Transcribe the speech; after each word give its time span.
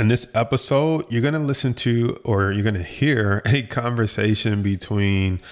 In 0.00 0.08
this 0.08 0.26
episode, 0.34 1.04
you're 1.12 1.20
going 1.20 1.34
to 1.34 1.38
listen 1.38 1.74
to 1.74 2.18
or 2.24 2.52
you're 2.52 2.62
going 2.62 2.74
to 2.74 2.82
hear 2.82 3.42
a 3.44 3.62
conversation 3.64 4.62
between 4.62 5.42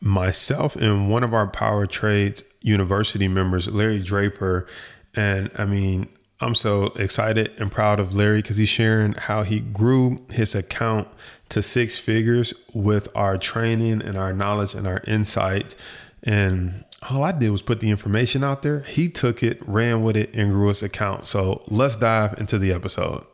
myself 0.00 0.76
and 0.76 1.10
one 1.10 1.24
of 1.24 1.34
our 1.34 1.48
Power 1.48 1.88
Trades 1.88 2.44
University 2.60 3.26
members, 3.26 3.66
Larry 3.66 3.98
Draper. 3.98 4.68
And 5.16 5.50
I 5.56 5.64
mean, 5.64 6.08
I'm 6.38 6.54
so 6.54 6.84
excited 6.94 7.50
and 7.58 7.68
proud 7.68 7.98
of 7.98 8.14
Larry 8.14 8.42
because 8.42 8.58
he's 8.58 8.68
sharing 8.68 9.14
how 9.14 9.42
he 9.42 9.58
grew 9.58 10.24
his 10.30 10.54
account 10.54 11.08
to 11.48 11.60
six 11.60 11.98
figures 11.98 12.54
with 12.72 13.08
our 13.16 13.36
training 13.36 14.02
and 14.02 14.16
our 14.16 14.32
knowledge 14.32 14.74
and 14.74 14.86
our 14.86 15.02
insight. 15.08 15.74
And 16.22 16.84
all 17.10 17.24
I 17.24 17.32
did 17.32 17.50
was 17.50 17.62
put 17.62 17.80
the 17.80 17.90
information 17.90 18.44
out 18.44 18.62
there. 18.62 18.82
He 18.82 19.08
took 19.08 19.42
it, 19.42 19.60
ran 19.66 20.04
with 20.04 20.16
it, 20.16 20.30
and 20.32 20.52
grew 20.52 20.68
his 20.68 20.84
account. 20.84 21.26
So 21.26 21.64
let's 21.66 21.96
dive 21.96 22.38
into 22.38 22.56
the 22.56 22.72
episode. 22.72 23.26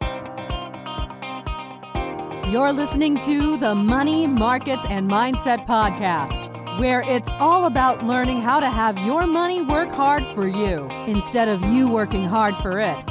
You're 2.53 2.75
listening 2.75 3.19
to 3.21 3.57
the 3.57 3.75
Money, 3.75 4.27
Markets, 4.27 4.83
and 4.91 5.11
Mindset 5.11 5.67
Podcast 5.67 6.79
where 6.79 7.01
it's 7.01 7.31
all 7.41 7.65
about 7.65 8.05
learning 8.05 8.43
how 8.43 8.61
to 8.61 8.69
have 8.69 8.99
your 8.99 9.27
money 9.27 9.63
work 9.63 9.89
hard 9.89 10.23
for 10.35 10.47
you 10.47 10.87
instead 11.07 11.49
of 11.49 11.65
you 11.65 11.89
working 11.89 12.27
hard 12.27 12.55
for 12.57 12.79
it. 12.79 13.03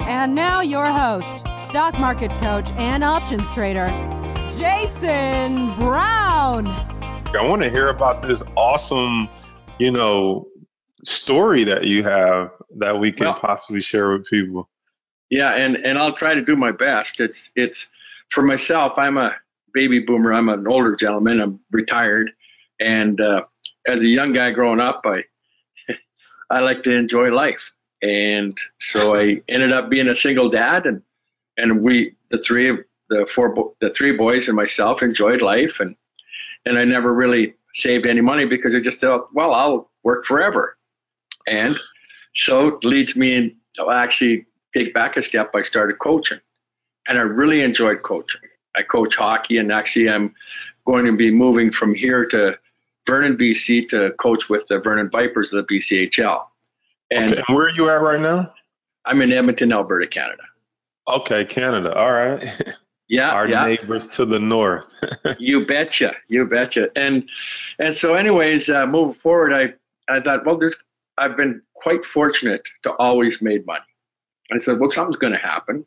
And 0.00 0.34
now, 0.34 0.62
your 0.62 0.90
host, 0.90 1.40
stock 1.68 1.98
market 1.98 2.30
coach 2.40 2.70
and 2.78 3.04
options 3.04 3.52
trader, 3.52 3.88
Jason 4.56 5.74
Brown. 5.78 6.66
I 6.66 7.42
want 7.42 7.60
to 7.60 7.68
hear 7.68 7.90
about 7.90 8.22
this 8.22 8.42
awesome, 8.56 9.28
you 9.78 9.90
know, 9.90 10.48
story 11.04 11.64
that 11.64 11.84
you 11.84 12.02
have 12.02 12.50
that 12.76 12.98
we 12.98 13.12
can 13.12 13.26
well, 13.26 13.34
possibly 13.34 13.82
share 13.82 14.12
with 14.12 14.24
people. 14.24 14.70
Yeah, 15.28 15.54
and 15.54 15.76
and 15.76 15.98
I'll 15.98 16.14
try 16.14 16.32
to 16.32 16.40
do 16.40 16.56
my 16.56 16.72
best. 16.72 17.20
It's 17.20 17.50
it's 17.56 17.90
for 18.30 18.42
myself. 18.42 18.94
I'm 18.96 19.16
a 19.16 19.34
baby 19.72 20.00
boomer. 20.00 20.32
I'm 20.32 20.48
an 20.48 20.66
older 20.66 20.96
gentleman. 20.96 21.40
I'm 21.40 21.60
retired, 21.70 22.32
and 22.80 23.20
uh, 23.20 23.42
as 23.86 24.00
a 24.00 24.06
young 24.06 24.32
guy 24.32 24.50
growing 24.50 24.80
up, 24.80 25.02
I 25.04 25.24
I 26.50 26.60
like 26.60 26.82
to 26.84 26.92
enjoy 26.92 27.32
life, 27.32 27.72
and 28.02 28.56
so 28.78 29.16
I 29.16 29.42
ended 29.48 29.72
up 29.72 29.90
being 29.90 30.08
a 30.08 30.14
single 30.14 30.50
dad, 30.50 30.86
and 30.86 31.02
and 31.56 31.82
we 31.82 32.14
the 32.30 32.38
three 32.38 32.68
of 32.70 32.78
the 33.08 33.26
four 33.32 33.72
the 33.80 33.90
three 33.90 34.16
boys 34.16 34.48
and 34.48 34.56
myself 34.56 35.02
enjoyed 35.02 35.42
life, 35.42 35.80
and 35.80 35.96
and 36.64 36.78
I 36.78 36.84
never 36.84 37.12
really 37.12 37.54
saved 37.74 38.06
any 38.06 38.20
money 38.20 38.46
because 38.46 38.74
I 38.74 38.80
just 38.80 39.00
thought, 39.00 39.28
well, 39.34 39.52
I'll 39.54 39.90
work 40.02 40.24
forever, 40.24 40.76
and 41.46 41.76
so 42.34 42.68
it 42.68 42.84
leads 42.84 43.16
me 43.16 43.34
in. 43.34 43.56
Actually 43.90 44.46
take 44.72 44.94
back 44.94 45.16
a 45.16 45.22
step. 45.22 45.50
I 45.54 45.62
started 45.62 45.98
coaching, 45.98 46.40
and 47.08 47.18
I 47.18 47.22
really 47.22 47.62
enjoyed 47.62 48.02
coaching. 48.02 48.40
I 48.76 48.82
coach 48.82 49.16
hockey, 49.16 49.58
and 49.58 49.72
actually, 49.72 50.08
I'm 50.08 50.34
going 50.86 51.06
to 51.06 51.16
be 51.16 51.30
moving 51.30 51.70
from 51.70 51.94
here 51.94 52.26
to 52.26 52.58
Vernon, 53.06 53.36
BC, 53.36 53.88
to 53.90 54.12
coach 54.12 54.48
with 54.48 54.66
the 54.68 54.78
Vernon 54.78 55.08
Vipers 55.10 55.52
of 55.52 55.66
the 55.66 55.74
BCHL. 55.74 56.44
And 57.10 57.32
okay. 57.32 57.42
where 57.54 57.66
are 57.66 57.70
you 57.70 57.88
at 57.88 58.02
right 58.02 58.20
now? 58.20 58.52
I'm 59.04 59.22
in 59.22 59.32
Edmonton, 59.32 59.72
Alberta, 59.72 60.06
Canada. 60.06 60.42
Okay, 61.08 61.44
Canada. 61.44 61.96
All 61.96 62.12
right. 62.12 62.74
Yeah, 63.08 63.30
our 63.30 63.48
yeah. 63.48 63.64
neighbors 63.64 64.08
to 64.08 64.24
the 64.24 64.40
north. 64.40 64.92
you 65.38 65.64
betcha, 65.64 66.14
you 66.26 66.44
betcha. 66.44 66.90
And 66.96 67.28
and 67.78 67.96
so, 67.96 68.14
anyways, 68.14 68.68
uh, 68.68 68.84
moving 68.86 69.14
forward, 69.14 69.52
I 69.52 69.74
I 70.12 70.20
thought, 70.20 70.44
well, 70.44 70.58
there's 70.58 70.82
I've 71.16 71.36
been 71.36 71.62
quite 71.74 72.04
fortunate 72.04 72.66
to 72.82 72.90
always 72.94 73.40
made 73.40 73.64
money. 73.64 73.84
I 74.52 74.58
said, 74.58 74.78
well, 74.78 74.90
something's 74.90 75.18
going 75.18 75.32
to 75.32 75.38
happen, 75.38 75.86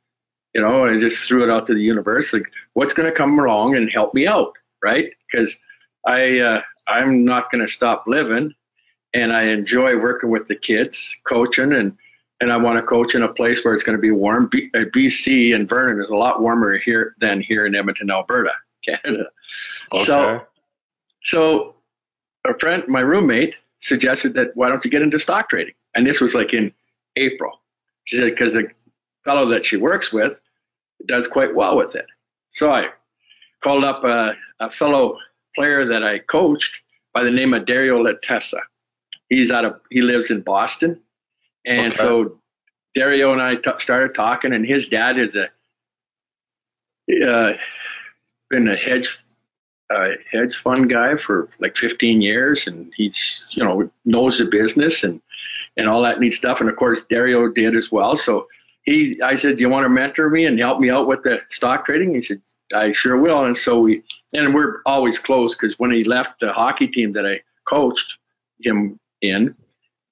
you 0.54 0.62
know. 0.62 0.86
And 0.86 0.98
I 0.98 1.00
just 1.00 1.20
threw 1.20 1.44
it 1.44 1.52
out 1.52 1.68
to 1.68 1.74
the 1.74 1.82
universe, 1.82 2.34
like, 2.34 2.52
what's 2.74 2.94
going 2.94 3.10
to 3.10 3.18
come 3.18 3.38
along 3.40 3.76
and 3.76 3.92
help 3.92 4.14
me 4.14 4.28
out, 4.28 4.54
right? 4.84 5.12
Because 5.32 5.58
I 6.06 6.40
uh, 6.40 6.62
I'm 6.88 7.26
not 7.26 7.52
going 7.52 7.66
to 7.66 7.72
stop 7.72 8.06
living, 8.08 8.54
and 9.14 9.34
I 9.34 9.44
enjoy 9.44 9.98
working 9.98 10.30
with 10.30 10.48
the 10.48 10.56
kids, 10.56 11.16
coaching, 11.26 11.74
and 11.74 11.98
and 12.42 12.52
I 12.52 12.58
want 12.58 12.78
to 12.78 12.84
coach 12.84 13.16
in 13.16 13.24
a 13.24 13.34
place 13.34 13.64
where 13.64 13.74
it's 13.74 13.84
going 13.84 13.98
to 13.98 14.02
be 14.02 14.12
warm. 14.12 14.48
B, 14.52 14.70
uh, 14.74 14.86
BC 14.96 15.54
and 15.54 15.68
Vernon 15.68 16.02
is 16.02 16.10
a 16.10 16.16
lot 16.16 16.42
warmer 16.42 16.78
here 16.78 17.16
than 17.20 17.42
here 17.42 17.66
in 17.66 17.76
Edmonton, 17.76 18.10
Alberta, 18.10 18.52
Canada. 18.86 19.26
Okay. 19.94 20.06
So, 20.06 20.42
so 21.22 21.76
a 22.48 22.58
friend, 22.58 22.84
my 22.88 23.02
roommate, 23.02 23.56
suggested 23.82 24.36
that 24.36 24.56
why 24.56 24.70
don't 24.70 24.84
you 24.86 24.92
get 24.92 25.02
into 25.02 25.20
stock 25.20 25.50
trading? 25.50 25.74
And 25.96 26.08
this 26.08 26.22
was 26.22 26.34
like 26.34 26.54
in 26.54 26.72
April. 27.16 27.60
She 28.06 28.18
said 28.18 28.30
because 28.30 28.54
the 28.54 28.70
fellow 29.24 29.50
that 29.50 29.66
she 29.66 29.78
works 29.78 30.12
with 30.12 30.40
does 31.06 31.28
quite 31.28 31.56
well 31.56 31.78
with 31.78 31.96
it. 31.96 32.06
So 32.52 32.72
I 32.72 32.88
called 33.62 33.84
up 33.84 34.04
a, 34.04 34.34
a 34.60 34.70
fellow 34.70 35.18
player 35.56 35.86
that 35.86 36.04
I 36.04 36.20
coached 36.20 36.82
by 37.14 37.24
the 37.24 37.32
name 37.32 37.54
of 37.54 37.66
Dario 37.66 38.04
Latessa. 38.04 38.60
He's 39.30 39.52
out 39.52 39.66
of 39.66 39.80
he 39.92 40.02
lives 40.02 40.32
in 40.32 40.42
Boston, 40.42 41.00
and 41.66 41.88
okay. 41.88 41.96
so 41.96 42.40
Dario 42.96 43.32
and 43.32 43.42
I 43.42 43.56
t- 43.56 43.72
started 43.80 44.16
talking, 44.16 44.54
and 44.54 44.66
his 44.66 44.88
dad 44.88 45.20
is 45.20 45.36
a 45.36 45.50
uh, 47.26 47.54
been 48.50 48.68
a 48.68 48.76
hedge 48.76 49.20
uh, 49.94 50.10
hedge 50.32 50.56
fund 50.56 50.90
guy 50.90 51.16
for 51.16 51.50
like 51.60 51.78
15 51.78 52.22
years, 52.22 52.68
and 52.68 52.92
he's 52.96 53.50
you 53.54 53.64
know 53.64 53.92
knows 54.06 54.40
the 54.40 54.46
business 54.46 55.04
and 55.04 55.22
and 55.78 55.88
all 55.88 56.02
that 56.02 56.20
neat 56.20 56.34
stuff. 56.34 56.60
And 56.60 56.70
of 56.70 56.76
course, 56.76 57.02
Dario 57.10 57.48
did 57.50 57.76
as 57.76 57.92
well. 57.92 58.16
So 58.16 58.48
he, 58.90 59.22
I 59.22 59.36
said, 59.36 59.58
"Do 59.58 59.62
you 59.62 59.70
want 59.70 59.86
to 59.86 59.90
mentor 59.90 60.30
me 60.30 60.46
and 60.46 60.58
help 60.58 60.80
me 60.80 60.90
out 60.90 61.08
with 61.08 61.22
the 61.22 61.40
stock 61.52 61.86
trading?" 61.86 62.16
He 62.16 62.22
said, 62.24 62.42
"I 62.74 62.92
sure 62.92 63.18
will." 63.18 63.46
And 63.46 63.56
so 63.56 63.80
we 63.82 64.04
and 64.34 64.54
we're 64.56 64.82
always 64.86 65.20
close 65.20 65.56
because 65.56 65.78
when 65.78 65.92
he 65.92 66.04
left 66.04 66.40
the 66.40 66.52
hockey 66.52 66.88
team 66.88 67.12
that 67.12 67.26
I 67.26 67.42
coached 67.66 68.18
him 68.64 69.00
in, 69.22 69.56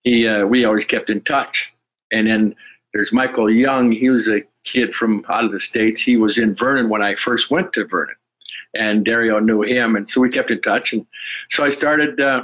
he 0.03 0.27
uh, 0.27 0.45
we 0.45 0.63
always 0.63 0.85
kept 0.85 1.09
in 1.09 1.21
touch. 1.21 1.73
And 2.11 2.27
then 2.27 2.55
there's 2.93 3.11
Michael 3.11 3.49
Young. 3.49 3.91
He 3.91 4.11
was 4.11 4.27
a 4.29 4.43
kid 4.63 4.93
from 4.93 5.25
out 5.27 5.43
of 5.43 5.51
the 5.51 5.59
states. 5.59 5.99
He 5.99 6.15
was 6.15 6.37
in 6.37 6.53
Vernon 6.53 6.87
when 6.87 7.01
I 7.01 7.15
first 7.15 7.49
went 7.49 7.73
to 7.73 7.85
Vernon, 7.85 8.15
and 8.75 9.03
Dario 9.03 9.39
knew 9.39 9.63
him, 9.63 9.95
and 9.95 10.07
so 10.07 10.21
we 10.21 10.29
kept 10.29 10.51
in 10.51 10.61
touch. 10.61 10.93
And 10.93 11.05
so 11.49 11.65
I 11.65 11.71
started, 11.71 12.21
uh, 12.21 12.43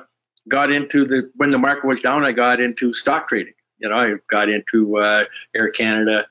got 0.49 0.71
into 0.71 1.05
the 1.05 1.29
when 1.35 1.51
the 1.51 1.59
market 1.59 1.85
was 1.85 2.01
down. 2.01 2.25
I 2.25 2.31
got 2.31 2.59
into 2.59 2.91
stock 2.93 3.29
trading. 3.29 3.53
You 3.83 3.89
know, 3.89 3.95
I 3.95 4.13
got 4.31 4.49
into 4.49 4.97
uh, 4.97 5.25
Air 5.55 5.69
Canada, 5.69 6.25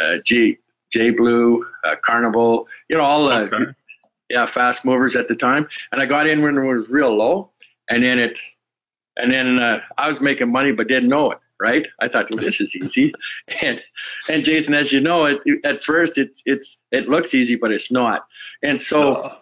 uh, 0.00 0.18
G, 0.24 0.58
J 0.92 1.10
Blue, 1.10 1.66
uh, 1.82 1.96
Carnival. 2.04 2.68
You 2.88 2.98
know, 2.98 3.04
all 3.04 3.28
the 3.28 3.34
okay 3.34 3.72
yeah, 4.30 4.46
fast 4.46 4.84
movers 4.84 5.16
at 5.16 5.28
the 5.28 5.34
time. 5.34 5.68
And 5.92 6.00
I 6.00 6.06
got 6.06 6.26
in 6.26 6.40
when 6.40 6.56
it 6.56 6.64
was 6.64 6.88
real 6.88 7.14
low, 7.14 7.50
and 7.90 8.02
then 8.02 8.18
it, 8.18 8.38
and 9.16 9.30
then 9.32 9.58
uh, 9.58 9.80
I 9.98 10.08
was 10.08 10.20
making 10.20 10.50
money 10.50 10.72
but 10.72 10.88
didn't 10.88 11.10
know 11.10 11.32
it. 11.32 11.38
Right? 11.60 11.86
I 12.00 12.08
thought 12.08 12.30
well, 12.30 12.42
this 12.42 12.58
is 12.58 12.74
easy, 12.74 13.12
and 13.60 13.82
and 14.30 14.42
Jason, 14.42 14.72
as 14.72 14.92
you 14.92 15.00
know, 15.00 15.26
it, 15.26 15.40
at 15.64 15.84
first 15.84 16.16
it's 16.16 16.40
it's 16.46 16.80
it 16.90 17.08
looks 17.08 17.34
easy, 17.34 17.56
but 17.56 17.70
it's 17.70 17.90
not. 17.90 18.24
And 18.62 18.80
so 18.80 19.14
uh. 19.14 19.36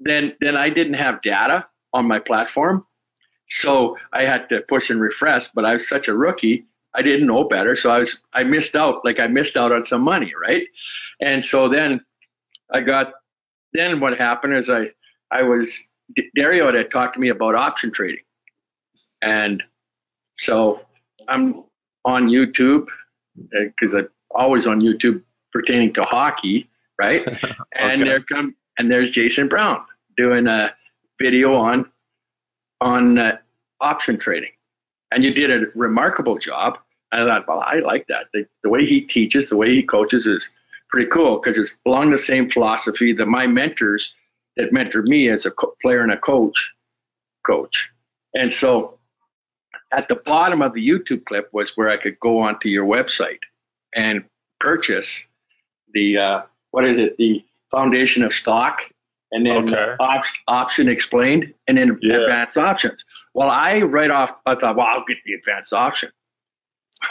then 0.00 0.34
then 0.40 0.54
I 0.54 0.68
didn't 0.68 0.94
have 0.94 1.22
data 1.22 1.66
on 1.94 2.06
my 2.06 2.18
platform, 2.18 2.84
so 3.48 3.96
I 4.12 4.24
had 4.24 4.50
to 4.50 4.60
push 4.60 4.90
and 4.90 5.00
refresh. 5.00 5.48
But 5.52 5.64
I 5.64 5.74
was 5.74 5.88
such 5.88 6.08
a 6.08 6.14
rookie, 6.14 6.66
I 6.96 7.02
didn't 7.02 7.26
know 7.26 7.44
better, 7.44 7.76
so 7.76 7.90
I 7.90 7.98
was 7.98 8.18
I 8.32 8.42
missed 8.42 8.74
out. 8.74 9.04
Like 9.04 9.20
I 9.20 9.26
missed 9.26 9.56
out 9.56 9.70
on 9.70 9.84
some 9.84 10.02
money, 10.02 10.32
right? 10.40 10.66
And 11.20 11.44
so 11.44 11.68
then 11.68 12.00
I 12.72 12.80
got 12.80 13.12
then 13.72 14.00
what 14.00 14.18
happened 14.18 14.56
is 14.56 14.70
I 14.70 14.90
I 15.30 15.42
was 15.42 15.88
Dario 16.34 16.72
had 16.74 16.90
talked 16.90 17.14
to 17.14 17.20
me 17.20 17.28
about 17.28 17.54
option 17.54 17.92
trading, 17.92 18.24
and 19.22 19.62
so 20.36 20.80
I'm 21.28 21.64
on 22.04 22.28
YouTube 22.28 22.86
because 23.50 23.94
uh, 23.94 23.98
I'm 23.98 24.08
always 24.34 24.66
on 24.66 24.80
YouTube 24.80 25.22
pertaining 25.52 25.92
to 25.94 26.02
hockey, 26.02 26.68
right? 26.98 27.26
okay. 27.28 27.54
And 27.74 28.00
there 28.00 28.20
comes 28.20 28.54
and 28.78 28.90
there's 28.90 29.10
Jason 29.10 29.48
Brown 29.48 29.82
doing 30.16 30.46
a 30.46 30.74
video 31.20 31.54
on 31.54 31.90
on 32.80 33.18
uh, 33.18 33.36
option 33.80 34.18
trading, 34.18 34.52
and 35.10 35.24
you 35.24 35.34
did 35.34 35.50
a 35.50 35.66
remarkable 35.74 36.38
job. 36.38 36.78
I 37.12 37.24
thought, 37.24 37.46
well, 37.46 37.60
I 37.60 37.80
like 37.80 38.06
that. 38.08 38.26
The, 38.32 38.46
the 38.62 38.68
way 38.68 38.84
he 38.84 39.00
teaches, 39.00 39.48
the 39.48 39.56
way 39.56 39.74
he 39.74 39.82
coaches 39.82 40.26
is 40.26 40.50
pretty 40.88 41.10
cool 41.10 41.38
because 41.38 41.58
it's 41.58 41.78
along 41.86 42.10
the 42.10 42.18
same 42.18 42.48
philosophy 42.48 43.12
that 43.12 43.26
my 43.26 43.46
mentors 43.46 44.12
that 44.56 44.72
mentored 44.72 45.04
me 45.04 45.28
as 45.28 45.46
a 45.46 45.50
co- 45.50 45.74
player 45.82 46.00
and 46.00 46.12
a 46.12 46.16
coach 46.16 46.72
coach. 47.44 47.90
And 48.34 48.52
so 48.52 48.98
at 49.92 50.08
the 50.08 50.16
bottom 50.16 50.62
of 50.62 50.74
the 50.74 50.86
YouTube 50.86 51.24
clip 51.24 51.48
was 51.52 51.76
where 51.76 51.88
I 51.88 51.96
could 51.96 52.18
go 52.20 52.40
onto 52.40 52.68
your 52.68 52.84
website 52.84 53.40
and 53.94 54.24
purchase 54.60 55.22
the 55.92 56.18
uh, 56.18 56.42
what 56.70 56.84
is 56.84 56.98
it 56.98 57.16
the 57.16 57.44
foundation 57.70 58.22
of 58.22 58.32
stock 58.32 58.80
and 59.32 59.44
then 59.44 59.72
okay. 59.72 59.96
op- 60.00 60.24
option 60.48 60.88
explained 60.88 61.52
and 61.66 61.78
then 61.78 61.98
yeah. 62.00 62.16
advanced 62.16 62.56
options. 62.56 63.04
Well, 63.34 63.50
I 63.50 63.80
right 63.82 64.10
off 64.10 64.40
I 64.46 64.54
thought, 64.54 64.76
well, 64.76 64.86
I'll 64.86 65.04
get 65.04 65.18
the 65.24 65.34
advanced 65.34 65.72
option. 65.72 66.10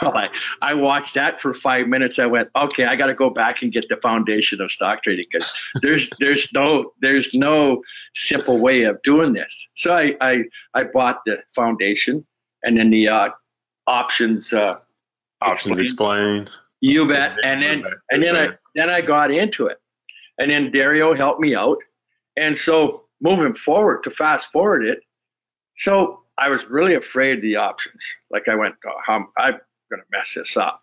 Well, 0.02 0.16
I, 0.16 0.28
I 0.62 0.74
watched 0.74 1.14
that 1.14 1.40
for 1.40 1.54
five 1.54 1.88
minutes. 1.88 2.18
I 2.18 2.26
went, 2.26 2.48
okay, 2.56 2.84
I 2.84 2.96
got 2.96 3.06
to 3.06 3.14
go 3.14 3.30
back 3.30 3.62
and 3.62 3.72
get 3.72 3.88
the 3.88 3.96
foundation 3.96 4.60
of 4.60 4.72
stock 4.72 5.02
trading 5.02 5.26
because 5.30 5.52
there's 5.82 6.10
there's 6.20 6.52
no 6.52 6.92
there's 7.00 7.32
no 7.34 7.82
simple 8.14 8.58
way 8.58 8.82
of 8.82 9.00
doing 9.02 9.32
this. 9.32 9.68
So 9.76 9.94
I 9.94 10.14
I, 10.20 10.44
I 10.74 10.84
bought 10.84 11.20
the 11.26 11.42
foundation 11.54 12.26
and 12.62 12.76
then 12.76 12.90
the 12.90 13.08
uh, 13.08 13.30
options 13.86 14.52
uh, 14.52 14.76
options 15.40 15.78
explained. 15.78 16.50
You 16.80 17.08
bet. 17.08 17.36
And 17.42 17.62
then 17.62 17.84
and 18.10 18.22
then 18.22 18.36
I 18.36 18.48
then 18.74 18.90
I 18.90 19.00
got 19.00 19.30
into 19.30 19.66
it, 19.66 19.78
and 20.38 20.50
then 20.50 20.70
Dario 20.70 21.14
helped 21.14 21.40
me 21.40 21.54
out, 21.54 21.78
and 22.36 22.56
so 22.56 23.04
moving 23.20 23.54
forward 23.54 24.02
to 24.04 24.10
fast 24.10 24.52
forward 24.52 24.84
it, 24.84 25.00
so 25.76 26.20
I 26.38 26.50
was 26.50 26.66
really 26.66 26.94
afraid 26.94 27.36
of 27.36 27.42
the 27.42 27.56
options. 27.56 28.02
Like 28.30 28.48
I 28.48 28.54
went, 28.54 28.74
oh, 28.86 29.12
I'm, 29.12 29.28
I'm 29.38 29.54
going 29.90 30.02
to 30.02 30.08
mess 30.10 30.34
this 30.34 30.56
up. 30.56 30.82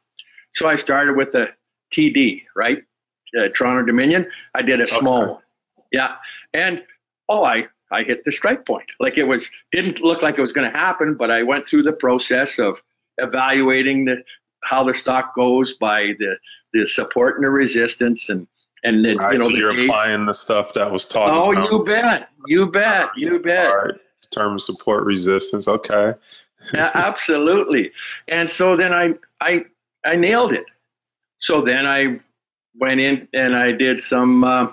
So 0.53 0.67
I 0.67 0.75
started 0.75 1.15
with 1.15 1.31
the 1.31 1.47
TD, 1.93 2.43
right? 2.55 2.83
Uh, 3.37 3.47
Toronto 3.55 3.85
Dominion. 3.85 4.29
I 4.53 4.61
did 4.61 4.81
a 4.81 4.87
small 4.87 5.21
okay. 5.23 5.31
one. 5.31 5.41
Yeah. 5.91 6.15
And 6.53 6.83
oh, 7.29 7.43
I, 7.43 7.67
I 7.91 8.03
hit 8.03 8.23
the 8.25 8.31
strike 8.31 8.65
point. 8.65 8.85
Like 8.99 9.17
it 9.17 9.23
was, 9.23 9.49
didn't 9.71 10.01
look 10.01 10.21
like 10.21 10.37
it 10.37 10.41
was 10.41 10.53
going 10.53 10.71
to 10.71 10.77
happen, 10.77 11.15
but 11.15 11.31
I 11.31 11.43
went 11.43 11.67
through 11.67 11.83
the 11.83 11.93
process 11.93 12.59
of 12.59 12.81
evaluating 13.17 14.05
the, 14.05 14.23
how 14.63 14.83
the 14.83 14.93
stock 14.93 15.35
goes 15.35 15.73
by 15.73 16.13
the, 16.19 16.37
the 16.73 16.87
support 16.87 17.35
and 17.35 17.45
the 17.45 17.49
resistance 17.49 18.29
and, 18.29 18.47
and 18.85 19.05
then, 19.05 19.17
right, 19.17 19.33
you 19.33 19.39
know, 19.39 19.49
so 19.49 19.55
you're 19.55 19.73
days. 19.73 19.85
applying 19.85 20.25
the 20.25 20.33
stuff 20.33 20.73
that 20.73 20.91
was 20.91 21.05
taught. 21.05 21.29
Oh, 21.29 21.53
about. 21.53 21.71
you 21.71 21.85
bet. 21.85 22.29
You 22.47 22.69
bet. 22.69 23.09
You 23.15 23.39
bet. 23.39 23.67
All 23.67 23.77
right. 23.77 23.93
Term 24.31 24.59
support 24.59 25.05
resistance. 25.05 25.67
Okay 25.67 26.13
yeah, 26.73 26.91
absolutely. 26.93 27.91
And 28.27 28.49
so 28.49 28.75
then 28.75 28.93
I, 28.93 29.13
I, 29.41 29.65
I 30.05 30.15
nailed 30.15 30.53
it. 30.53 30.65
So 31.37 31.61
then 31.61 31.85
I 31.85 32.19
went 32.79 32.99
in 32.99 33.27
and 33.33 33.55
I 33.55 33.71
did 33.71 34.01
some 34.01 34.43
uh, 34.43 34.67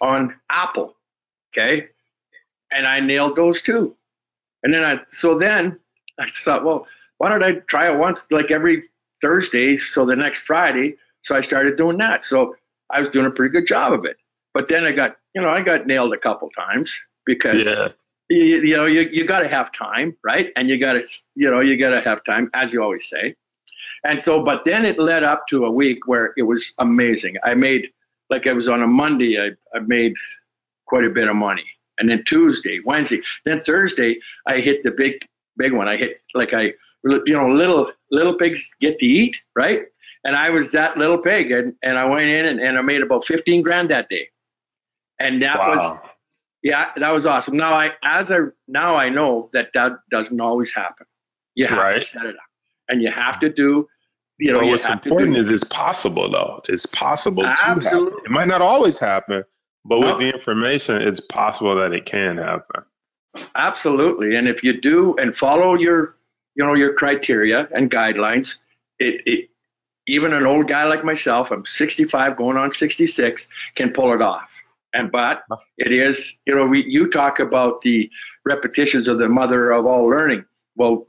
on 0.00 0.34
Apple. 0.50 0.94
Okay. 1.52 1.88
And 2.72 2.86
I 2.86 3.00
nailed 3.00 3.36
those 3.36 3.62
too. 3.62 3.94
And 4.62 4.72
then 4.72 4.82
I, 4.84 5.00
so 5.10 5.38
then 5.38 5.78
I 6.18 6.26
thought, 6.26 6.64
well, 6.64 6.86
why 7.18 7.28
don't 7.28 7.42
I 7.42 7.52
try 7.66 7.92
it 7.92 7.98
once, 7.98 8.26
like 8.30 8.50
every 8.50 8.84
Thursday? 9.20 9.76
So 9.76 10.06
the 10.06 10.16
next 10.16 10.40
Friday. 10.40 10.96
So 11.22 11.36
I 11.36 11.40
started 11.40 11.76
doing 11.76 11.98
that. 11.98 12.24
So 12.24 12.56
I 12.90 13.00
was 13.00 13.08
doing 13.08 13.26
a 13.26 13.30
pretty 13.30 13.52
good 13.52 13.66
job 13.66 13.92
of 13.92 14.04
it. 14.04 14.16
But 14.52 14.68
then 14.68 14.84
I 14.84 14.92
got, 14.92 15.16
you 15.34 15.42
know, 15.42 15.50
I 15.50 15.62
got 15.62 15.86
nailed 15.86 16.12
a 16.14 16.18
couple 16.18 16.48
times 16.50 16.92
because 17.26 17.66
yeah 17.66 17.88
you, 18.28 18.62
you 18.62 18.76
know, 18.76 18.86
you, 18.86 19.08
you 19.12 19.26
got 19.26 19.40
to 19.40 19.48
have 19.48 19.72
time, 19.72 20.16
right? 20.24 20.48
And 20.56 20.68
you 20.68 20.78
got 20.78 20.94
to, 20.94 21.06
you 21.34 21.50
know, 21.50 21.60
you 21.60 21.78
got 21.78 21.90
to 21.90 22.00
have 22.08 22.24
time, 22.24 22.50
as 22.54 22.72
you 22.72 22.82
always 22.82 23.08
say. 23.08 23.34
And 24.04 24.20
so, 24.20 24.42
but 24.42 24.64
then 24.64 24.84
it 24.84 24.98
led 24.98 25.22
up 25.22 25.46
to 25.48 25.64
a 25.64 25.70
week 25.70 26.06
where 26.06 26.34
it 26.36 26.42
was 26.42 26.72
amazing. 26.78 27.36
I 27.42 27.54
made, 27.54 27.88
like, 28.30 28.46
I 28.46 28.52
was 28.52 28.68
on 28.68 28.82
a 28.82 28.86
Monday, 28.86 29.38
I, 29.40 29.50
I 29.76 29.80
made 29.80 30.14
quite 30.86 31.04
a 31.04 31.10
bit 31.10 31.28
of 31.28 31.36
money. 31.36 31.64
And 31.98 32.10
then 32.10 32.24
Tuesday, 32.26 32.80
Wednesday, 32.84 33.22
then 33.44 33.62
Thursday, 33.62 34.18
I 34.46 34.60
hit 34.60 34.82
the 34.82 34.90
big, 34.90 35.14
big 35.56 35.72
one. 35.72 35.88
I 35.88 35.96
hit, 35.96 36.20
like, 36.34 36.52
I, 36.52 36.72
you 37.04 37.32
know, 37.32 37.48
little, 37.48 37.92
little 38.10 38.36
pigs 38.36 38.74
get 38.80 38.98
to 38.98 39.06
eat, 39.06 39.36
right? 39.56 39.82
And 40.24 40.34
I 40.36 40.50
was 40.50 40.70
that 40.72 40.98
little 40.98 41.18
pig. 41.18 41.50
And, 41.52 41.74
and 41.82 41.98
I 41.98 42.04
went 42.04 42.26
in 42.26 42.46
and, 42.46 42.60
and 42.60 42.78
I 42.78 42.82
made 42.82 43.02
about 43.02 43.26
15 43.26 43.62
grand 43.62 43.90
that 43.90 44.08
day. 44.08 44.28
And 45.20 45.40
that 45.42 45.58
wow. 45.58 45.74
was, 45.74 45.98
yeah, 46.64 46.92
that 46.96 47.10
was 47.10 47.26
awesome. 47.26 47.58
Now 47.58 47.74
I, 47.74 47.90
as 48.02 48.30
I 48.30 48.38
now 48.66 48.96
I 48.96 49.10
know 49.10 49.50
that 49.52 49.68
that 49.74 49.98
doesn't 50.10 50.40
always 50.40 50.72
happen. 50.72 51.06
You 51.54 51.66
have 51.66 51.78
right. 51.78 52.00
to 52.00 52.00
set 52.00 52.24
it 52.24 52.34
up, 52.34 52.42
and 52.88 53.02
you 53.02 53.10
have 53.12 53.38
to 53.40 53.50
do. 53.50 53.86
You 54.38 54.52
know, 54.52 54.66
what's 54.66 54.88
important 54.88 55.36
is 55.36 55.50
it's 55.50 55.62
possible 55.62 56.28
though. 56.30 56.62
It's 56.68 56.86
possible 56.86 57.44
Absolutely. 57.44 57.84
to 57.84 57.90
happen. 57.90 58.24
It 58.24 58.30
might 58.30 58.48
not 58.48 58.62
always 58.62 58.98
happen, 58.98 59.44
but 59.84 60.00
no. 60.00 60.06
with 60.06 60.18
the 60.18 60.34
information, 60.34 61.02
it's 61.02 61.20
possible 61.20 61.76
that 61.76 61.92
it 61.92 62.06
can 62.06 62.38
happen. 62.38 62.82
Absolutely, 63.54 64.34
and 64.34 64.48
if 64.48 64.64
you 64.64 64.80
do 64.80 65.14
and 65.18 65.36
follow 65.36 65.74
your, 65.74 66.16
you 66.54 66.64
know, 66.64 66.74
your 66.74 66.94
criteria 66.94 67.68
and 67.72 67.90
guidelines, 67.90 68.54
it, 68.98 69.20
it 69.26 69.50
even 70.06 70.32
an 70.32 70.46
old 70.46 70.66
guy 70.66 70.84
like 70.84 71.04
myself, 71.04 71.50
I'm 71.50 71.66
65 71.66 72.36
going 72.36 72.56
on 72.56 72.72
66, 72.72 73.48
can 73.74 73.90
pull 73.90 74.14
it 74.14 74.22
off. 74.22 74.50
And 74.94 75.10
but 75.10 75.42
it 75.76 75.92
is, 75.92 76.38
you 76.46 76.54
know, 76.54 76.66
we 76.66 76.84
you 76.84 77.10
talk 77.10 77.40
about 77.40 77.80
the 77.82 78.08
repetitions 78.46 79.08
of 79.08 79.18
the 79.18 79.28
mother 79.28 79.72
of 79.72 79.86
all 79.86 80.06
learning. 80.06 80.44
Well, 80.76 81.06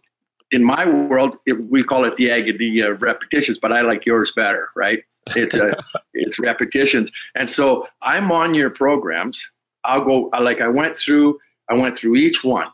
in 0.51 0.63
my 0.63 0.87
world, 0.87 1.37
it, 1.45 1.53
we 1.69 1.83
call 1.83 2.03
it 2.05 2.15
the 2.15 2.31
agony 2.31 2.79
of 2.79 3.01
repetitions, 3.01 3.59
but 3.59 3.71
I 3.71 3.81
like 3.81 4.05
yours 4.05 4.31
better, 4.35 4.69
right? 4.75 5.03
It's 5.35 5.55
uh, 5.55 5.69
a, 5.69 5.99
it's 6.13 6.39
repetitions. 6.39 7.11
And 7.35 7.49
so 7.49 7.87
I'm 8.01 8.31
on 8.31 8.53
your 8.55 8.71
programs. 8.71 9.39
I'll 9.83 10.03
go 10.03 10.31
like 10.41 10.61
I 10.61 10.67
went 10.67 10.97
through. 10.97 11.39
I 11.69 11.75
went 11.75 11.95
through 11.95 12.15
each 12.15 12.43
one, 12.43 12.67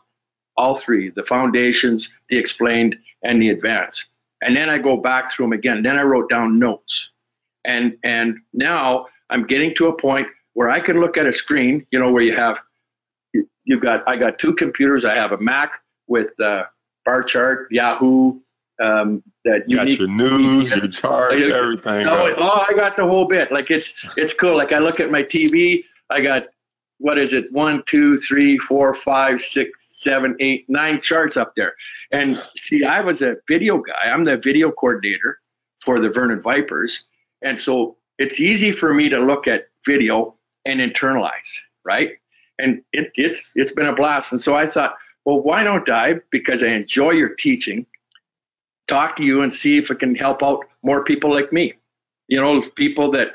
all 0.56 0.76
three: 0.76 1.10
the 1.10 1.24
foundations, 1.24 2.08
the 2.30 2.38
explained, 2.38 2.96
and 3.22 3.40
the 3.40 3.50
advanced. 3.50 4.06
And 4.40 4.56
then 4.56 4.68
I 4.68 4.78
go 4.78 4.96
back 4.96 5.30
through 5.30 5.46
them 5.46 5.52
again. 5.52 5.82
Then 5.82 5.98
I 5.98 6.02
wrote 6.02 6.30
down 6.30 6.58
notes, 6.58 7.10
and 7.66 7.98
and 8.02 8.38
now 8.54 9.06
I'm 9.28 9.46
getting 9.46 9.74
to 9.76 9.88
a 9.88 9.96
point 9.96 10.26
where 10.54 10.70
I 10.70 10.80
can 10.80 11.00
look 11.00 11.16
at 11.16 11.26
a 11.26 11.32
screen, 11.32 11.86
you 11.90 11.98
know, 11.98 12.10
where 12.10 12.22
you 12.22 12.36
have, 12.36 12.58
you've 13.64 13.82
got, 13.82 14.06
I 14.08 14.16
got 14.16 14.38
two 14.38 14.54
computers. 14.54 15.04
I 15.04 15.14
have 15.14 15.32
a 15.32 15.38
Mac 15.38 15.80
with 16.06 16.38
uh, 16.40 16.64
bar 17.04 17.22
chart, 17.22 17.68
Yahoo, 17.70 18.40
um, 18.82 19.22
that 19.44 19.64
you 19.66 19.76
got 19.76 19.88
your 19.88 20.08
news, 20.08 20.74
your 20.74 20.88
charts, 20.88 21.44
everything. 21.44 22.06
Oh, 22.06 22.34
oh, 22.36 22.64
I 22.68 22.74
got 22.74 22.96
the 22.96 23.04
whole 23.04 23.26
bit. 23.26 23.52
Like 23.52 23.70
it's, 23.70 23.94
it's 24.16 24.34
cool. 24.34 24.56
Like 24.56 24.72
I 24.72 24.78
look 24.78 25.00
at 25.00 25.10
my 25.10 25.22
TV, 25.22 25.84
I 26.10 26.20
got, 26.20 26.44
what 26.98 27.18
is 27.18 27.32
it? 27.32 27.50
One, 27.52 27.82
two, 27.86 28.18
three, 28.18 28.58
four, 28.58 28.94
five, 28.94 29.40
six, 29.40 29.70
seven, 29.88 30.36
eight, 30.40 30.66
nine 30.68 31.00
charts 31.00 31.36
up 31.36 31.54
there. 31.56 31.74
And 32.10 32.42
see, 32.56 32.84
I 32.84 33.00
was 33.00 33.22
a 33.22 33.36
video 33.48 33.78
guy. 33.78 34.10
I'm 34.10 34.24
the 34.24 34.36
video 34.36 34.70
coordinator 34.70 35.38
for 35.80 36.00
the 36.00 36.08
Vernon 36.08 36.42
Vipers. 36.42 37.04
And 37.42 37.58
so 37.58 37.96
it's 38.18 38.40
easy 38.40 38.72
for 38.72 38.92
me 38.94 39.08
to 39.08 39.18
look 39.18 39.48
at 39.48 39.68
video 39.84 40.36
and 40.64 40.80
internalize, 40.80 41.50
right? 41.84 42.10
And 42.58 42.82
it, 42.92 43.12
it's 43.16 43.50
it's 43.54 43.72
been 43.72 43.86
a 43.86 43.94
blast. 43.94 44.32
And 44.32 44.40
so 44.40 44.54
I 44.54 44.66
thought, 44.66 44.94
well, 45.24 45.40
why 45.40 45.64
don't 45.64 45.88
I? 45.88 46.14
Because 46.30 46.62
I 46.62 46.68
enjoy 46.68 47.10
your 47.10 47.34
teaching, 47.34 47.86
talk 48.88 49.16
to 49.16 49.24
you 49.24 49.42
and 49.42 49.52
see 49.52 49.78
if 49.78 49.90
it 49.90 49.98
can 49.98 50.14
help 50.14 50.42
out 50.42 50.64
more 50.82 51.04
people 51.04 51.32
like 51.32 51.52
me. 51.52 51.74
You 52.28 52.40
know, 52.40 52.60
people 52.60 53.10
that 53.12 53.28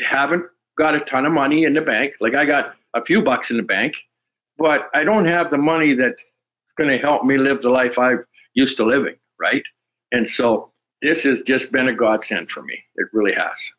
haven't 0.00 0.44
got 0.78 0.94
a 0.94 1.00
ton 1.00 1.26
of 1.26 1.32
money 1.32 1.64
in 1.64 1.74
the 1.74 1.80
bank. 1.80 2.14
Like 2.20 2.34
I 2.34 2.44
got 2.44 2.74
a 2.94 3.04
few 3.04 3.22
bucks 3.22 3.50
in 3.50 3.56
the 3.56 3.62
bank, 3.62 3.96
but 4.58 4.88
I 4.94 5.04
don't 5.04 5.26
have 5.26 5.50
the 5.50 5.58
money 5.58 5.94
that's 5.94 6.20
going 6.76 6.90
to 6.90 6.98
help 6.98 7.24
me 7.24 7.36
live 7.36 7.62
the 7.62 7.70
life 7.70 7.98
I've 7.98 8.24
used 8.54 8.76
to 8.78 8.84
living, 8.84 9.16
right? 9.38 9.62
And 10.12 10.28
so 10.28 10.72
this 11.02 11.24
has 11.24 11.42
just 11.42 11.72
been 11.72 11.88
a 11.88 11.94
godsend 11.94 12.50
for 12.50 12.62
me. 12.62 12.82
It 12.96 13.08
really 13.12 13.34
has. 13.34 13.70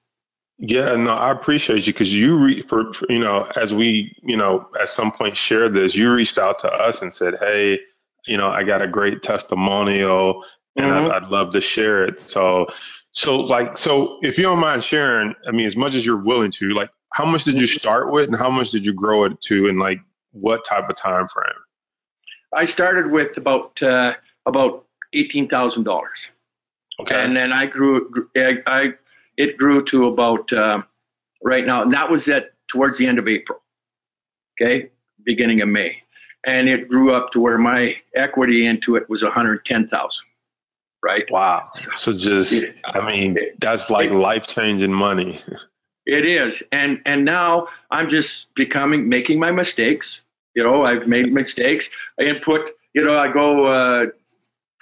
Yeah, 0.64 0.96
no, 0.96 1.12
I 1.12 1.32
appreciate 1.32 1.88
you 1.88 1.94
because 1.94 2.14
you 2.14 2.38
re- 2.38 2.62
for, 2.62 2.92
you 3.10 3.18
know 3.18 3.52
as 3.56 3.74
we 3.74 4.16
you 4.22 4.38
know 4.38 4.70
at 4.80 4.90
some 4.90 5.12
point 5.12 5.36
shared 5.36 5.74
this, 5.74 5.96
you 5.96 6.14
reached 6.14 6.38
out 6.38 6.60
to 6.60 6.72
us 6.72 7.02
and 7.02 7.12
said, 7.12 7.36
hey, 7.40 7.80
you 8.28 8.38
know, 8.38 8.50
I 8.50 8.64
got 8.64 8.82
a 8.82 8.88
great 8.88 9.24
testimonial 9.24 10.46
and 10.76 10.86
mm-hmm. 10.86 11.12
I'd, 11.12 11.24
I'd 11.24 11.30
love 11.30 11.52
to 11.54 11.62
share 11.62 12.06
it. 12.06 12.20
So, 12.20 12.68
so 13.12 13.40
like, 13.40 13.78
so 13.78 14.20
if 14.22 14.38
you 14.38 14.44
don't 14.44 14.60
mind 14.60 14.84
sharing, 14.84 15.34
I 15.48 15.52
mean, 15.52 15.66
as 15.66 15.76
much 15.76 15.96
as 15.96 16.06
you're 16.06 16.24
willing 16.24 16.52
to, 16.52 16.70
like, 16.74 16.92
how 17.12 17.26
much 17.26 17.44
did 17.44 17.56
you 17.60 17.68
start 17.68 18.12
with 18.12 18.28
and 18.28 18.38
how 18.38 18.50
much 18.50 18.72
did 18.72 18.86
you 18.86 18.94
grow 18.94 19.26
it 19.26 19.42
to, 19.42 19.68
and 19.68 19.80
like 19.80 20.00
what 20.32 20.64
type 20.64 20.90
of 20.90 20.96
time 20.96 21.28
frame? 21.28 21.50
I 22.54 22.66
started 22.66 23.12
with 23.12 23.36
about 23.36 23.82
uh, 23.82 24.14
about 24.46 24.86
eighteen 25.14 25.50
thousand 25.50 25.84
dollars. 25.84 26.30
Okay. 27.02 27.22
And 27.22 27.36
then 27.36 27.52
I 27.52 27.66
grew. 27.66 28.30
I, 28.38 28.58
I 28.66 28.94
it 29.42 29.58
grew 29.58 29.84
to 29.86 30.06
about 30.06 30.54
uh, 30.54 30.84
right 31.44 31.66
now, 31.66 31.82
and 31.82 31.92
that 31.94 32.12
was 32.12 32.28
at 32.28 32.52
towards 32.68 32.98
the 33.00 33.08
end 33.08 33.18
of 33.18 33.28
April, 33.28 33.60
okay, 34.54 34.90
beginning 35.26 35.62
of 35.62 35.68
May, 35.68 35.98
and 36.46 36.70
it 36.70 36.88
grew 36.88 37.14
up 37.16 37.32
to 37.32 37.40
where 37.40 37.58
my 37.58 37.96
equity 38.16 38.68
into 38.68 38.96
it 38.96 39.10
was 39.10 39.24
110,000. 39.24 40.26
Right. 41.04 41.26
Wow. 41.32 41.72
So 41.96 42.14
just, 42.14 42.64
I 42.86 43.04
mean, 43.04 43.36
that's 43.58 43.90
like 43.90 44.12
life 44.12 44.46
changing 44.46 44.94
money. 44.94 45.42
It 46.06 46.26
is, 46.26 46.62
and 46.72 47.02
and 47.06 47.26
now 47.26 47.68
I'm 47.90 48.10
just 48.10 48.54
becoming 48.54 49.10
making 49.10 49.40
my 49.40 49.52
mistakes. 49.52 50.22
You 50.56 50.64
know, 50.64 50.84
I've 50.84 51.08
made 51.08 51.34
mistakes. 51.34 51.90
I 52.20 52.24
input. 52.24 52.70
You 52.94 53.04
know, 53.04 53.18
I 53.18 53.32
go 53.32 53.66
uh, 53.66 54.06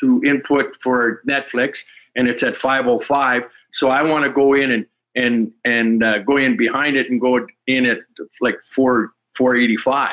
to 0.02 0.22
input 0.26 0.76
for 0.82 1.22
Netflix, 1.26 1.84
and 2.16 2.28
it's 2.28 2.44
at 2.44 2.58
505 2.58 3.44
so 3.72 3.90
I 3.90 4.04
want 4.04 4.26
to 4.26 4.32
go 4.32 4.54
in 4.54 4.72
and 4.72 4.86
and 5.16 5.52
and 5.66 6.04
uh, 6.04 6.20
go 6.20 6.38
in 6.38 6.58
behind 6.58 6.98
it 6.98 7.10
and 7.10 7.20
go 7.22 7.48
in 7.68 7.86
at 7.86 8.00
like 8.42 8.62
four 8.64 9.14
485. 9.38 10.12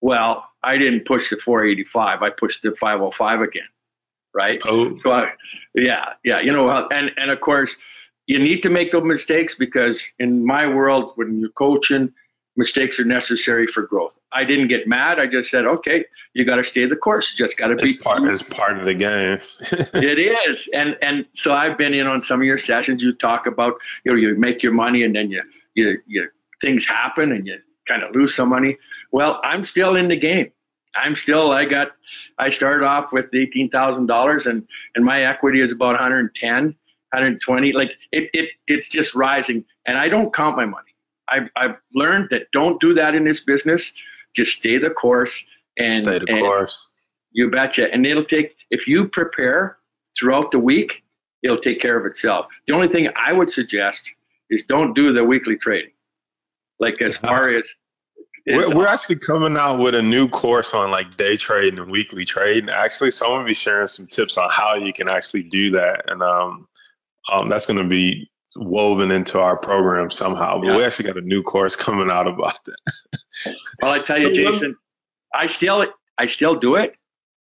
Well, 0.00 0.44
I 0.64 0.78
didn't 0.78 1.06
push 1.06 1.30
the 1.30 1.36
485. 1.36 2.22
I 2.22 2.30
pushed 2.30 2.62
the 2.62 2.72
505 2.76 3.40
again. 3.42 3.62
right? 4.34 4.60
Oh. 4.64 4.96
So 5.02 5.12
I, 5.12 5.32
yeah, 5.74 6.14
yeah, 6.24 6.40
you 6.40 6.52
know, 6.52 6.70
and 6.90 7.10
and 7.16 7.30
of 7.30 7.40
course, 7.40 7.78
you 8.26 8.38
need 8.38 8.62
to 8.62 8.70
make 8.70 8.92
those 8.92 9.04
mistakes 9.04 9.54
because 9.54 10.04
in 10.18 10.44
my 10.46 10.66
world, 10.66 11.12
when 11.16 11.40
you're 11.40 11.50
coaching, 11.50 12.12
mistakes 12.60 13.00
are 13.00 13.04
necessary 13.04 13.66
for 13.66 13.82
growth. 13.82 14.14
I 14.32 14.44
didn't 14.44 14.68
get 14.68 14.86
mad. 14.86 15.18
I 15.18 15.26
just 15.26 15.50
said, 15.50 15.64
okay, 15.64 16.04
you 16.34 16.44
got 16.44 16.56
to 16.56 16.64
stay 16.64 16.84
the 16.84 16.94
course. 16.94 17.32
You 17.32 17.44
just 17.44 17.56
got 17.56 17.68
to 17.68 17.76
be 17.76 17.96
part. 17.96 18.22
It's 18.24 18.42
part 18.42 18.78
of 18.78 18.84
the 18.84 18.92
game. 18.92 19.40
it 19.94 20.18
is, 20.46 20.68
and 20.74 20.96
and 21.00 21.24
so 21.32 21.54
I've 21.54 21.78
been 21.78 21.94
in 21.94 22.06
on 22.06 22.20
some 22.20 22.40
of 22.40 22.46
your 22.46 22.58
sessions. 22.58 23.02
You 23.02 23.14
talk 23.14 23.46
about 23.46 23.74
you 24.04 24.12
know 24.12 24.18
you 24.18 24.34
make 24.36 24.62
your 24.62 24.72
money 24.72 25.02
and 25.02 25.16
then 25.16 25.30
you 25.30 25.42
you 25.74 25.98
you 26.06 26.28
things 26.60 26.86
happen 26.86 27.32
and 27.32 27.46
you 27.46 27.58
kind 27.88 28.02
of 28.02 28.14
lose 28.14 28.36
some 28.36 28.50
money. 28.50 28.76
Well, 29.10 29.40
I'm 29.42 29.64
still 29.64 29.96
in 29.96 30.08
the 30.08 30.16
game. 30.16 30.52
I'm 30.94 31.16
still 31.16 31.50
I 31.50 31.64
got 31.64 31.88
I 32.38 32.50
started 32.50 32.84
off 32.84 33.10
with 33.10 33.34
eighteen 33.34 33.70
thousand 33.70 34.06
dollars 34.06 34.46
and 34.46 34.68
and 34.94 35.04
my 35.04 35.22
equity 35.22 35.62
is 35.62 35.72
about 35.72 35.94
110, 35.94 36.64
120. 36.64 37.72
Like 37.72 37.92
it 38.12 38.28
it 38.34 38.50
it's 38.66 38.90
just 38.90 39.14
rising, 39.14 39.64
and 39.86 39.96
I 39.96 40.08
don't 40.10 40.32
count 40.34 40.56
my 40.56 40.66
money. 40.66 40.89
I've, 41.30 41.48
I've 41.56 41.76
learned 41.94 42.28
that 42.30 42.46
don't 42.52 42.80
do 42.80 42.94
that 42.94 43.14
in 43.14 43.24
this 43.24 43.44
business. 43.44 43.92
Just 44.34 44.58
stay 44.58 44.78
the 44.78 44.90
course 44.90 45.42
and 45.78 46.04
stay 46.04 46.18
the 46.18 46.26
and 46.28 46.40
course. 46.40 46.88
You 47.32 47.50
betcha. 47.50 47.92
And 47.92 48.06
it'll 48.06 48.24
take 48.24 48.56
if 48.70 48.86
you 48.86 49.08
prepare 49.08 49.78
throughout 50.18 50.50
the 50.50 50.58
week, 50.58 51.02
it'll 51.42 51.60
take 51.60 51.80
care 51.80 51.98
of 51.98 52.06
itself. 52.06 52.46
The 52.66 52.74
only 52.74 52.88
thing 52.88 53.08
I 53.16 53.32
would 53.32 53.50
suggest 53.50 54.10
is 54.50 54.64
don't 54.64 54.94
do 54.94 55.12
the 55.12 55.24
weekly 55.24 55.56
trading. 55.56 55.92
Like 56.78 57.00
as 57.02 57.16
far 57.16 57.50
as 57.50 57.68
we're, 58.46 58.74
we're, 58.74 58.86
actually 58.86 59.16
coming 59.16 59.56
out 59.56 59.78
with 59.78 59.94
a 59.94 60.02
new 60.02 60.28
course 60.28 60.72
on 60.74 60.90
like 60.90 61.16
day 61.16 61.36
trading 61.36 61.78
and 61.78 61.90
weekly 61.90 62.24
trading. 62.24 62.70
Actually, 62.70 63.10
so 63.10 63.26
I'm 63.26 63.32
gonna 63.32 63.46
be 63.46 63.54
sharing 63.54 63.86
some 63.86 64.06
tips 64.06 64.38
on 64.38 64.48
how 64.50 64.74
you 64.74 64.92
can 64.92 65.08
actually 65.08 65.42
do 65.44 65.70
that, 65.72 66.10
and 66.10 66.22
um, 66.22 66.66
um, 67.30 67.48
that's 67.48 67.66
gonna 67.66 67.84
be 67.84 68.30
woven 68.56 69.10
into 69.10 69.38
our 69.40 69.56
program 69.56 70.10
somehow. 70.10 70.58
But 70.58 70.68
yeah. 70.68 70.76
we 70.76 70.84
actually 70.84 71.06
got 71.06 71.16
a 71.16 71.26
new 71.26 71.42
course 71.42 71.76
coming 71.76 72.10
out 72.10 72.26
about 72.26 72.58
that. 72.64 73.54
well, 73.82 73.92
I 73.92 73.98
tell 74.00 74.18
you, 74.18 74.32
Jason, 74.32 74.76
I 75.34 75.46
still 75.46 75.86
I 76.18 76.26
still 76.26 76.56
do 76.56 76.76
it. 76.76 76.94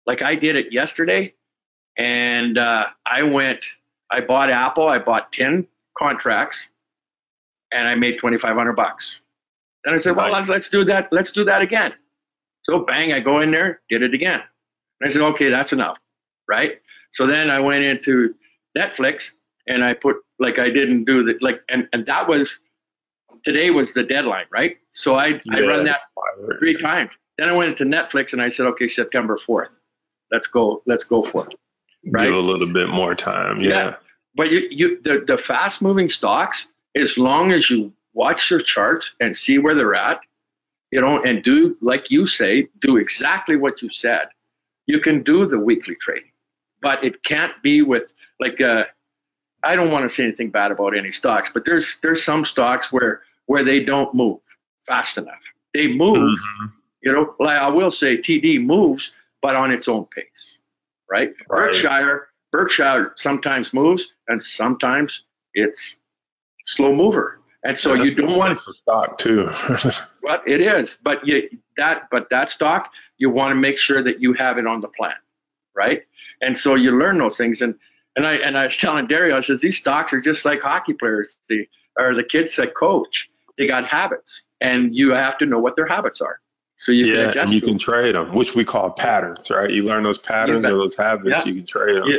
Like 0.06 0.22
I 0.22 0.36
did 0.36 0.56
it 0.56 0.72
yesterday, 0.72 1.34
and 1.98 2.58
uh, 2.58 2.86
I 3.06 3.24
went. 3.24 3.66
I 4.12 4.22
bought 4.22 4.50
Apple. 4.50 4.88
I 4.88 5.00
bought 5.00 5.32
ten 5.32 5.68
contracts, 5.98 6.70
and 7.72 7.88
I 7.88 7.96
made 7.96 8.20
twenty 8.20 8.38
five 8.38 8.56
hundred 8.56 8.74
bucks. 8.74 9.20
Then 9.86 9.94
I 9.94 9.98
said, 9.98 10.16
well, 10.16 10.32
let's, 10.32 10.50
let's 10.50 10.70
do 10.70 10.84
that. 10.86 11.08
Let's 11.12 11.32
do 11.32 11.46
that 11.46 11.62
again. 11.62 11.94
So 12.64 12.80
bang, 12.80 13.14
I 13.14 13.20
go 13.20 13.40
in 13.40 13.52
there, 13.52 13.82
did 13.90 14.04
it 14.04 14.14
again. 14.14 14.42
And 15.00 15.10
I 15.10 15.14
said, 15.14 15.22
okay, 15.22 15.50
that's 15.50 15.72
enough, 15.72 15.98
right? 16.50 16.80
So 17.12 17.26
then 17.26 17.50
I 17.50 17.60
went 17.60 17.84
into 17.84 18.36
Netflix 18.78 19.32
and 19.70 19.84
I 19.84 19.94
put 19.94 20.18
like 20.40 20.60
I 20.60 20.70
didn't 20.70 21.06
do 21.06 21.24
the 21.24 21.36
like 21.42 21.62
and 21.70 21.88
and 21.94 22.06
that 22.08 22.28
was 22.28 22.60
today 23.44 23.70
was 23.70 23.94
the 23.94 24.04
deadline, 24.04 24.46
right? 24.52 24.78
So 24.92 25.16
I 25.16 25.28
yeah. 25.28 25.40
I 25.54 25.62
run 25.62 25.86
that 25.86 26.02
three 26.60 26.76
times. 26.76 27.12
Then 27.38 27.48
I 27.48 27.54
went 27.54 27.70
into 27.70 27.86
Netflix 27.86 28.34
and 28.34 28.42
I 28.42 28.50
said, 28.50 28.66
okay, 28.68 28.90
September 28.90 29.38
fourth, 29.38 29.70
let's 30.32 30.48
go, 30.48 30.82
let's 30.86 31.06
go 31.06 31.24
for 31.24 31.48
it. 31.48 31.56
Right? 32.06 32.26
Give 32.26 32.34
a 32.34 32.40
little 32.40 32.72
bit 32.74 32.90
more 32.90 33.16
time, 33.16 33.62
yeah. 33.62 33.70
yeah. 33.70 33.96
But 34.36 34.52
you 34.52 34.68
you 34.70 35.02
the 35.02 35.24
the 35.26 35.38
fast 35.38 35.82
moving 35.82 36.10
stocks, 36.10 36.68
as 36.96 37.18
long 37.18 37.52
as 37.52 37.70
you 37.70 37.94
watch 38.14 38.50
your 38.52 38.62
charts 38.62 39.16
and 39.20 39.38
see 39.38 39.58
where 39.58 39.76
they're 39.76 39.96
at, 39.96 40.20
you 40.92 41.00
know, 41.00 41.22
and 41.24 41.44
do 41.44 41.78
like 41.82 42.12
you 42.12 42.28
say, 42.28 42.68
do 42.80 42.98
exactly 42.98 43.56
what 43.56 43.82
you 43.82 43.90
said. 43.90 44.28
You 44.88 45.00
can 45.00 45.22
do 45.24 45.46
the 45.46 45.60
weekly 45.60 45.96
trading, 45.96 46.32
but 46.82 47.04
it 47.04 47.24
can't 47.24 47.54
be 47.62 47.82
with 47.82 48.04
like 48.40 48.60
uh, 48.60 48.86
I 49.64 49.76
don't 49.76 49.92
want 49.92 50.04
to 50.04 50.10
say 50.10 50.24
anything 50.24 50.50
bad 50.50 50.72
about 50.72 50.98
any 50.98 51.12
stocks, 51.12 51.52
but 51.54 51.66
there's 51.66 52.00
there's 52.02 52.24
some 52.24 52.46
stocks 52.46 52.92
where 52.92 53.22
where 53.46 53.64
they 53.64 53.82
don't 53.82 54.14
move 54.14 54.40
fast 54.88 55.18
enough. 55.18 55.40
They 55.74 55.88
move, 55.88 56.18
mm-hmm. 56.18 56.66
you 57.02 57.12
know. 57.12 57.36
Like 57.40 57.58
I 57.58 57.68
will 57.70 57.92
say, 57.92 58.18
TD 58.18 58.64
moves, 58.64 59.12
but 59.42 59.56
on 59.56 59.72
its 59.72 59.88
own 59.88 60.06
pace, 60.06 60.60
right? 61.10 61.30
right? 61.50 61.72
Berkshire 61.72 62.30
Berkshire 62.52 63.14
sometimes 63.16 63.74
moves, 63.74 64.12
and 64.28 64.42
sometimes 64.42 65.24
it's 65.54 65.96
slow 66.64 66.96
mover. 66.96 67.40
And 67.64 67.78
so 67.78 67.94
yeah, 67.94 68.04
you 68.04 68.16
don't 68.16 68.38
want 68.38 68.56
to 68.56 68.74
stock 68.74 69.18
too. 69.18 69.50
but 70.24 70.48
it 70.48 70.62
is. 70.62 70.98
But 71.04 71.26
you 71.28 71.50
that 71.78 72.08
but 72.10 72.30
that 72.32 72.50
stock 72.50 72.92
you 73.18 73.30
want 73.30 73.52
to 73.52 73.56
make 73.56 73.78
sure 73.78 74.02
that 74.02 74.22
you 74.22 74.34
have 74.34 74.58
it 74.58 74.66
on 74.66 74.80
the 74.82 74.88
plan, 74.88 75.16
right? 75.76 76.04
And 76.42 76.58
so 76.58 76.76
you 76.76 76.98
learn 76.98 77.18
those 77.18 77.36
things. 77.38 77.62
And 77.62 77.76
and 78.20 78.28
I 78.28 78.34
and 78.36 78.58
I 78.58 78.66
was 78.66 78.76
telling 78.76 79.08
Dario, 79.08 79.38
I 79.38 79.40
says 79.40 79.62
these 79.62 79.78
stocks 79.78 80.12
are 80.12 80.20
just 80.20 80.44
like 80.44 80.62
hockey 80.62 80.94
players. 80.94 81.38
The 81.48 81.66
or 81.98 82.14
the 82.14 82.24
kids 82.24 82.56
that 82.58 82.76
coach, 82.76 83.30
they 83.58 83.66
got 83.66 83.88
habits, 83.88 84.44
and 84.60 84.94
you 84.94 85.12
have 85.12 85.38
to 85.38 85.46
know 85.46 85.60
what 85.60 85.78
their 85.78 85.88
habits 85.88 86.20
are. 86.20 86.42
So 86.76 86.92
you 86.92 87.06
yeah, 87.06 87.32
can 87.32 87.42
and 87.44 87.52
you 87.52 87.62
can 87.62 87.78
trade 87.78 88.16
them, 88.16 88.34
which 88.34 88.56
we 88.56 88.66
call 88.66 88.92
patterns, 88.92 89.50
right? 89.50 89.70
You 89.70 89.84
learn 89.84 90.04
those 90.04 90.18
patterns 90.18 90.66
or 90.66 90.72
those 90.72 90.96
habits, 90.96 91.30
yeah. 91.30 91.46
you 91.46 91.56
can 91.56 91.66
trade 91.66 91.96
them. 91.96 92.08
Yeah. 92.08 92.18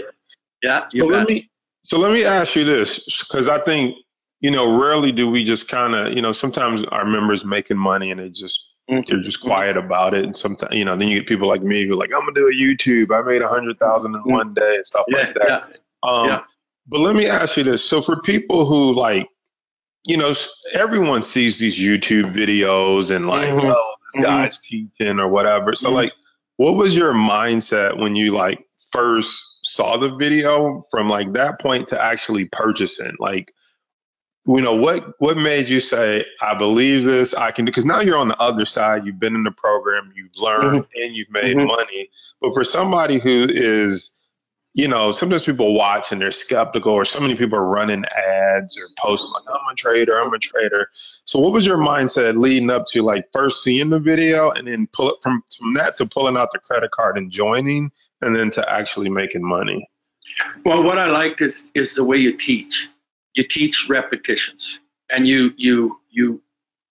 yeah 0.63 0.89
so 0.91 1.05
let 1.05 1.29
me 1.29 1.51
so 1.85 1.99
let 1.99 2.13
me 2.13 2.25
ask 2.25 2.57
you 2.57 2.65
this, 2.65 3.23
because 3.23 3.49
I 3.49 3.59
think 3.59 3.97
you 4.41 4.51
know, 4.51 4.79
rarely 4.79 5.13
do 5.13 5.31
we 5.31 5.45
just 5.45 5.69
kind 5.69 5.95
of, 5.95 6.15
you 6.15 6.23
know, 6.23 6.33
sometimes 6.33 6.83
our 6.85 7.05
members 7.05 7.45
making 7.45 7.77
money 7.77 8.11
and 8.11 8.19
they 8.19 8.31
just 8.31 8.69
mm-hmm. 8.91 9.03
they're 9.07 9.23
just 9.23 9.43
quiet 9.43 9.77
about 9.77 10.15
it. 10.15 10.25
And 10.25 10.35
sometimes, 10.35 10.75
you 10.75 10.85
know, 10.85 10.97
then 10.97 11.09
you 11.09 11.19
get 11.19 11.29
people 11.29 11.47
like 11.47 11.63
me 11.63 11.85
who 11.85 11.93
are 11.93 11.97
like, 11.97 12.11
I'm 12.13 12.21
gonna 12.21 12.33
do 12.33 12.49
a 12.49 12.55
YouTube. 12.55 13.15
I 13.15 13.21
made 13.27 13.43
a 13.43 13.49
hundred 13.49 13.79
thousand 13.79 14.15
in 14.15 14.21
mm-hmm. 14.21 14.33
one 14.33 14.55
day 14.55 14.77
and 14.77 14.87
stuff 14.87 15.05
yeah, 15.09 15.19
like 15.19 15.35
that. 15.35 15.79
Um, 16.03 16.29
yeah. 16.29 16.41
But 16.87 17.01
let 17.01 17.15
me 17.15 17.27
ask 17.27 17.57
you 17.57 17.65
this: 17.65 17.85
so 17.85 18.03
for 18.03 18.21
people 18.21 18.67
who 18.67 18.95
like, 18.95 19.29
you 20.07 20.17
know, 20.17 20.35
everyone 20.73 21.23
sees 21.23 21.59
these 21.59 21.79
YouTube 21.79 22.35
videos 22.35 23.15
and 23.15 23.27
like, 23.27 23.49
mm-hmm. 23.49 23.71
oh, 23.71 23.95
this 24.15 24.25
mm-hmm. 24.25 24.37
guy's 24.37 24.59
teaching 24.59 25.21
or 25.21 25.29
whatever. 25.29 25.75
So 25.75 25.89
mm-hmm. 25.89 25.97
like, 25.97 26.13
what 26.57 26.77
was 26.77 26.97
your 26.97 27.13
mindset 27.13 27.97
when 27.97 28.17
you 28.17 28.33
like 28.33 28.65
first 28.93 29.61
saw 29.65 29.97
the 29.97 30.17
video 30.17 30.83
from 30.91 31.09
like 31.09 31.33
that 31.33 31.61
point 31.61 31.89
to 31.89 32.03
actually 32.03 32.47
purchasing? 32.47 33.15
Like, 33.19 33.53
you 34.47 34.61
know 34.61 34.75
what 34.75 35.15
what 35.19 35.37
made 35.37 35.69
you 35.69 35.81
say 35.81 36.25
i 36.41 36.55
believe 36.55 37.05
this 37.05 37.35
i 37.35 37.51
can 37.51 37.65
do 37.65 37.71
because 37.71 37.85
now 37.85 38.01
you're 38.01 38.17
on 38.17 38.29
the 38.29 38.41
other 38.41 38.65
side 38.65 39.05
you've 39.05 39.21
been 39.21 39.35
in 39.35 39.45
the 39.45 39.51
program 39.51 40.13
you've 40.17 40.37
learned 40.39 40.83
mm-hmm. 40.83 41.03
and 41.03 41.15
you've 41.15 41.31
made 41.31 41.57
mm-hmm. 41.57 41.67
money 41.67 42.09
but 42.41 42.53
for 42.55 42.65
somebody 42.65 43.19
who 43.19 43.47
is 43.51 44.19
you 44.81 44.89
know 44.89 45.13
sometimes 45.13 45.45
people 45.45 45.75
watch 45.75 46.11
and 46.11 46.21
they're 46.21 46.33
skeptical 46.33 46.93
or 46.93 47.05
so 47.05 47.21
many 47.21 47.35
people 47.35 47.59
are 47.59 47.67
running 47.67 48.03
ads 48.07 48.79
or 48.79 48.87
posting 48.99 49.33
like 49.33 49.45
i'm 49.49 49.73
a 49.73 49.75
trader 49.75 50.19
i'm 50.19 50.33
a 50.33 50.39
trader. 50.39 50.89
So 51.27 51.39
what 51.39 51.53
was 51.53 51.67
your 51.67 51.77
mindset 51.77 52.37
leading 52.37 52.71
up 52.71 52.87
to 52.87 53.03
like 53.03 53.27
first 53.33 53.63
seeing 53.63 53.91
the 53.91 53.99
video 53.99 54.51
and 54.51 54.67
then 54.67 54.89
pull 54.93 55.11
it 55.11 55.17
from 55.23 55.43
from 55.57 55.75
that 55.75 55.99
to 55.99 56.07
pulling 56.07 56.37
out 56.37 56.51
the 56.53 56.59
credit 56.59 56.91
card 56.93 57.19
and 57.19 57.31
joining 57.31 57.91
and 58.23 58.35
then 58.35 58.51
to 58.51 58.73
actually 58.73 59.11
making 59.11 59.45
money? 59.45 59.87
Well 60.65 60.83
what 60.83 60.99
i 60.99 61.07
liked 61.07 61.43
is 61.43 61.71
is 61.75 61.95
the 61.95 62.05
way 62.05 62.17
you 62.17 62.37
teach. 62.37 62.89
You 63.35 63.47
teach 63.47 63.87
repetitions 63.89 64.81
and 65.11 65.29
you 65.29 65.53
you 65.57 66.01
you 66.09 66.43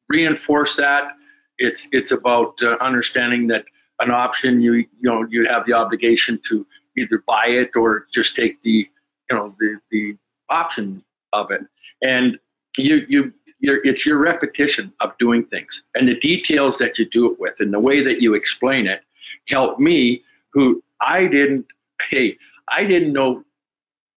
reinforce 0.10 0.75
that. 0.75 1.13
It's 1.58 1.88
it's 1.91 2.12
about 2.12 2.62
uh, 2.62 2.77
understanding 2.79 3.48
that 3.48 3.65
an 4.00 4.12
option 4.12 4.62
you 4.62 4.74
you 4.74 4.88
know 5.01 5.25
you 5.29 5.48
have 5.48 5.65
the 5.65 5.74
obligation 5.74 6.39
to 6.50 6.65
either 7.00 7.24
buy 7.27 7.48
it 7.48 7.72
or 7.75 8.08
just 8.13 8.36
take 8.36 8.62
the 8.63 8.88
you 9.29 9.36
know 9.36 9.56
the 9.60 9.79
the 9.91 10.18
option 10.50 11.03
of 11.34 11.51
it 11.51 11.62
and 12.01 12.38
you 12.77 13.06
you 13.08 13.34
it's 13.62 14.06
your 14.06 14.18
repetition 14.18 14.91
of 15.01 15.12
doing 15.18 15.44
things 15.46 15.84
and 15.96 16.08
the 16.08 16.18
details 16.20 16.77
that 16.77 16.98
you 16.98 17.06
do 17.10 17.32
it 17.32 17.39
with 17.39 17.60
and 17.60 17.74
the 17.74 17.79
way 17.79 18.01
that 18.01 18.22
you 18.22 18.34
explain 18.34 18.88
it 18.88 19.01
help 19.48 19.79
me 19.79 20.24
who 20.53 20.82
I 21.01 21.27
didn't 21.27 21.65
hey 22.10 22.38
I 22.72 22.86
didn't 22.86 23.13
know 23.13 23.44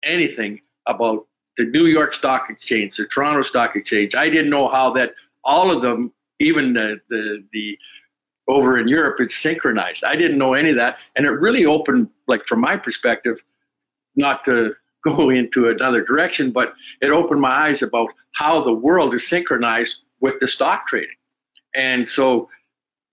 anything 0.04 0.62
about 0.88 1.26
the 1.58 1.66
New 1.66 1.88
York 1.88 2.14
Stock 2.14 2.50
Exchange, 2.50 2.96
the 2.96 3.06
Toronto 3.06 3.42
Stock 3.42 3.76
Exchange. 3.76 4.16
I 4.16 4.30
didn't 4.30 4.50
know 4.50 4.70
how 4.70 4.92
that 4.94 5.14
all 5.44 5.76
of 5.76 5.82
them, 5.82 6.12
even 6.40 6.74
the 6.74 7.00
the, 7.10 7.44
the 7.52 7.78
over 8.50 8.78
in 8.80 8.88
Europe, 8.88 9.18
it's 9.20 9.36
synchronized. 9.36 10.04
I 10.04 10.16
didn't 10.16 10.40
know 10.40 10.54
any 10.54 10.72
of 10.72 10.78
that, 10.78 10.98
and 11.16 11.26
it 11.26 11.30
really 11.30 11.66
opened, 11.66 12.10
like 12.28 12.46
from 12.46 12.60
my 12.60 12.76
perspective, 12.78 13.38
not 14.16 14.44
to 14.46 14.74
go 15.06 15.30
into 15.30 15.70
another 15.70 16.04
direction, 16.04 16.52
but 16.52 16.74
it 17.02 17.12
opened 17.12 17.40
my 17.40 17.68
eyes 17.68 17.82
about 17.82 18.10
how 18.34 18.64
the 18.64 18.74
world 18.74 19.14
is 19.14 19.28
synchronized 19.30 20.04
with 20.20 20.36
the 20.42 20.48
stock 20.48 20.88
trading, 20.88 21.16
and 21.76 22.08
so 22.08 22.50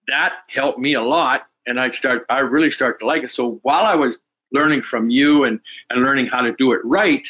that 0.09 0.33
helped 0.49 0.79
me 0.79 0.95
a 0.95 1.03
lot. 1.03 1.47
And 1.69 1.81
I 1.81 1.91
start, 1.91 2.25
I 2.31 2.39
really 2.39 2.71
start 2.71 3.01
to 3.01 3.07
like 3.07 3.25
it. 3.25 3.31
So 3.31 3.59
while 3.63 3.85
I 3.85 3.97
was 3.97 4.19
learning 4.53 4.83
from 4.83 5.11
you 5.11 5.45
and 5.45 5.61
and 5.91 6.03
learning 6.03 6.27
how 6.27 6.41
to 6.41 6.55
do 6.57 6.73
it 6.73 6.81
right, 6.85 7.27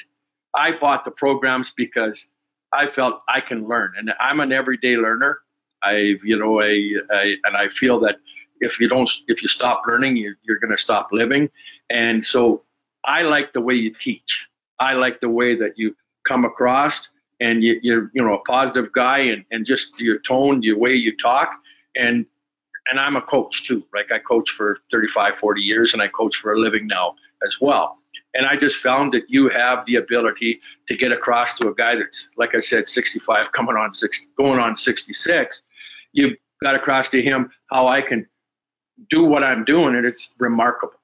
I 0.55 0.73
bought 0.73 1.05
the 1.05 1.11
programs 1.11 1.73
because 1.77 2.29
I 2.73 2.89
felt 2.89 3.23
I 3.29 3.41
can 3.41 3.67
learn, 3.67 3.95
and 3.99 4.13
I'm 4.21 4.41
an 4.41 4.53
everyday 4.53 4.97
learner. 4.97 5.41
I, 5.83 6.15
you 6.25 6.39
know, 6.39 6.61
I, 6.61 6.93
I 7.11 7.35
and 7.45 7.57
I 7.57 7.69
feel 7.69 8.01
that 8.01 8.17
if 8.61 8.81
you 8.81 8.89
don't, 8.89 9.11
if 9.29 9.43
you 9.43 9.49
stop 9.49 9.83
learning, 9.87 10.17
you, 10.17 10.35
you're 10.43 10.59
going 10.59 10.71
to 10.71 10.79
stop 10.79 11.09
living. 11.13 11.51
And 11.91 12.25
so 12.25 12.63
I 13.05 13.23
like 13.23 13.53
the 13.53 13.61
way 13.61 13.75
you 13.75 13.95
teach. 13.95 14.49
I 14.79 14.95
like 14.95 15.21
the 15.21 15.29
way 15.29 15.55
that 15.57 15.73
you 15.77 15.95
come 16.27 16.45
across 16.45 17.09
and 17.41 17.63
you, 17.63 17.79
you're 17.83 18.11
you 18.15 18.23
know 18.23 18.35
a 18.35 18.43
positive 18.45 18.93
guy 18.93 19.19
and, 19.19 19.45
and 19.51 19.67
just 19.67 19.99
your 19.99 20.19
tone, 20.21 20.63
your 20.63 20.79
way 20.79 20.95
you 20.95 21.17
talk, 21.17 21.51
and 21.95 22.27
and 22.91 23.01
I'm 23.01 23.17
a 23.17 23.23
coach 23.23 23.67
too. 23.67 23.85
Like 23.95 24.13
I 24.13 24.19
coach 24.19 24.51
for 24.51 24.79
35, 24.91 25.37
40 25.37 25.61
years, 25.61 25.93
and 25.93 26.03
I 26.03 26.09
coach 26.09 26.37
for 26.37 26.53
a 26.53 26.59
living 26.59 26.87
now 26.87 27.15
as 27.45 27.57
well. 27.61 27.99
And 28.37 28.47
I 28.47 28.57
just 28.57 28.77
found 28.77 29.13
that 29.15 29.23
you 29.29 29.49
have 29.49 29.87
the 29.87 29.97
ability 29.97 30.61
to 30.89 30.97
get 30.97 31.11
across 31.11 31.55
to 31.55 31.69
a 31.69 31.75
guy 31.75 31.97
that's, 31.97 32.29
like 32.37 32.55
I 32.55 32.61
said, 32.61 32.89
65, 32.89 33.53
coming 33.53 33.77
on 33.77 33.95
six, 33.95 34.27
going 34.37 34.61
on 34.61 34.77
66. 34.77 35.63
You've 36.13 36.37
got 36.63 36.75
across 36.75 37.09
to 37.11 37.23
him 37.23 37.51
how 37.71 37.89
I 37.89 38.03
can 38.03 38.27
do 39.11 39.25
what 39.25 39.43
I'm 39.43 39.65
doing, 39.65 39.95
and 39.97 40.05
it's 40.05 40.35
remarkable. 40.39 40.95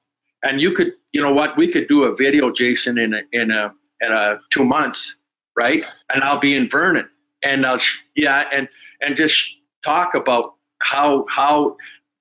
And 0.43 0.59
you 0.61 0.73
could, 0.73 0.93
you 1.11 1.21
know 1.21 1.33
what, 1.33 1.57
we 1.57 1.71
could 1.71 1.87
do 1.87 2.03
a 2.03 2.15
video, 2.15 2.51
Jason, 2.51 2.97
in 2.97 3.13
a, 3.13 3.21
in 3.31 3.51
a, 3.51 3.73
in 4.01 4.11
a 4.11 4.39
two 4.51 4.65
months, 4.65 5.15
right? 5.57 5.85
And 6.13 6.23
I'll 6.23 6.39
be 6.39 6.55
in 6.55 6.69
Vernon, 6.69 7.09
and 7.43 7.65
I'll, 7.65 7.79
yeah, 8.15 8.43
and 8.51 8.67
and 9.01 9.15
just 9.15 9.37
talk 9.85 10.15
about 10.15 10.55
how 10.81 11.25
how 11.29 11.77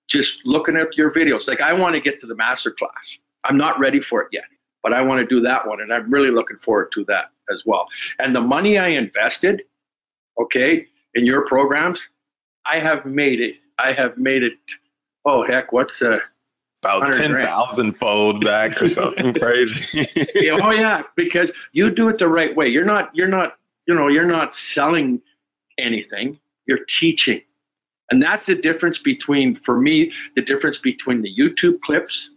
just 0.09 0.45
looking 0.45 0.77
at 0.77 0.97
your 0.97 1.13
videos. 1.13 1.49
Like 1.49 1.61
I 1.61 1.73
want 1.73 1.95
to 1.95 2.01
get 2.01 2.21
to 2.21 2.27
the 2.27 2.35
master 2.35 2.71
class. 2.71 3.19
I'm 3.45 3.57
not 3.57 3.79
ready 3.79 4.01
for 4.01 4.23
it 4.23 4.29
yet, 4.33 4.45
but 4.83 4.93
I 4.93 5.03
want 5.03 5.21
to 5.21 5.27
do 5.27 5.41
that 5.43 5.67
one, 5.67 5.81
and 5.81 5.93
I'm 5.93 6.11
really 6.11 6.31
looking 6.31 6.59
forward 6.59 6.91
to 6.95 7.05
that 7.07 7.31
as 7.53 7.63
well. 7.65 7.89
And 8.19 8.35
the 8.35 8.41
money 8.41 8.79
I 8.79 8.89
invested, 8.89 9.63
okay, 10.41 10.87
in 11.15 11.27
your 11.27 11.47
programs, 11.47 12.01
I 12.67 12.79
have 12.79 13.07
made 13.07 13.41
it. 13.41 13.57
I 13.79 13.93
have 13.93 14.19
made 14.19 14.43
it. 14.43 14.55
Oh 15.25 15.45
heck, 15.45 15.73
what's 15.73 16.03
uh 16.03 16.21
about 16.83 17.15
ten 17.15 17.33
thousand 17.33 17.95
fold 17.95 18.45
back 18.45 18.81
or 18.83 18.89
something 18.89 19.33
crazy. 19.41 20.09
oh 20.51 20.71
yeah, 20.71 21.03
because 21.17 21.53
you 21.73 21.91
do 21.91 22.09
it 22.09 22.19
the 22.19 22.29
right 22.29 22.55
way. 22.55 22.69
You're 22.69 22.85
not. 22.85 23.15
You're 23.15 23.29
not. 23.29 23.59
You 23.87 23.95
know. 23.95 24.09
You're 24.09 24.27
not 24.27 24.55
selling 24.55 25.21
anything. 25.79 26.39
You're 26.67 26.85
teaching, 26.89 27.43
and 28.11 28.23
that's 28.23 28.47
the 28.47 28.55
difference 28.55 28.99
between, 28.99 29.55
for 29.55 29.81
me, 29.81 30.13
the 30.37 30.43
difference 30.43 30.79
between 30.79 31.23
the 31.23 31.35
YouTube 31.35 31.81
clips, 31.81 32.31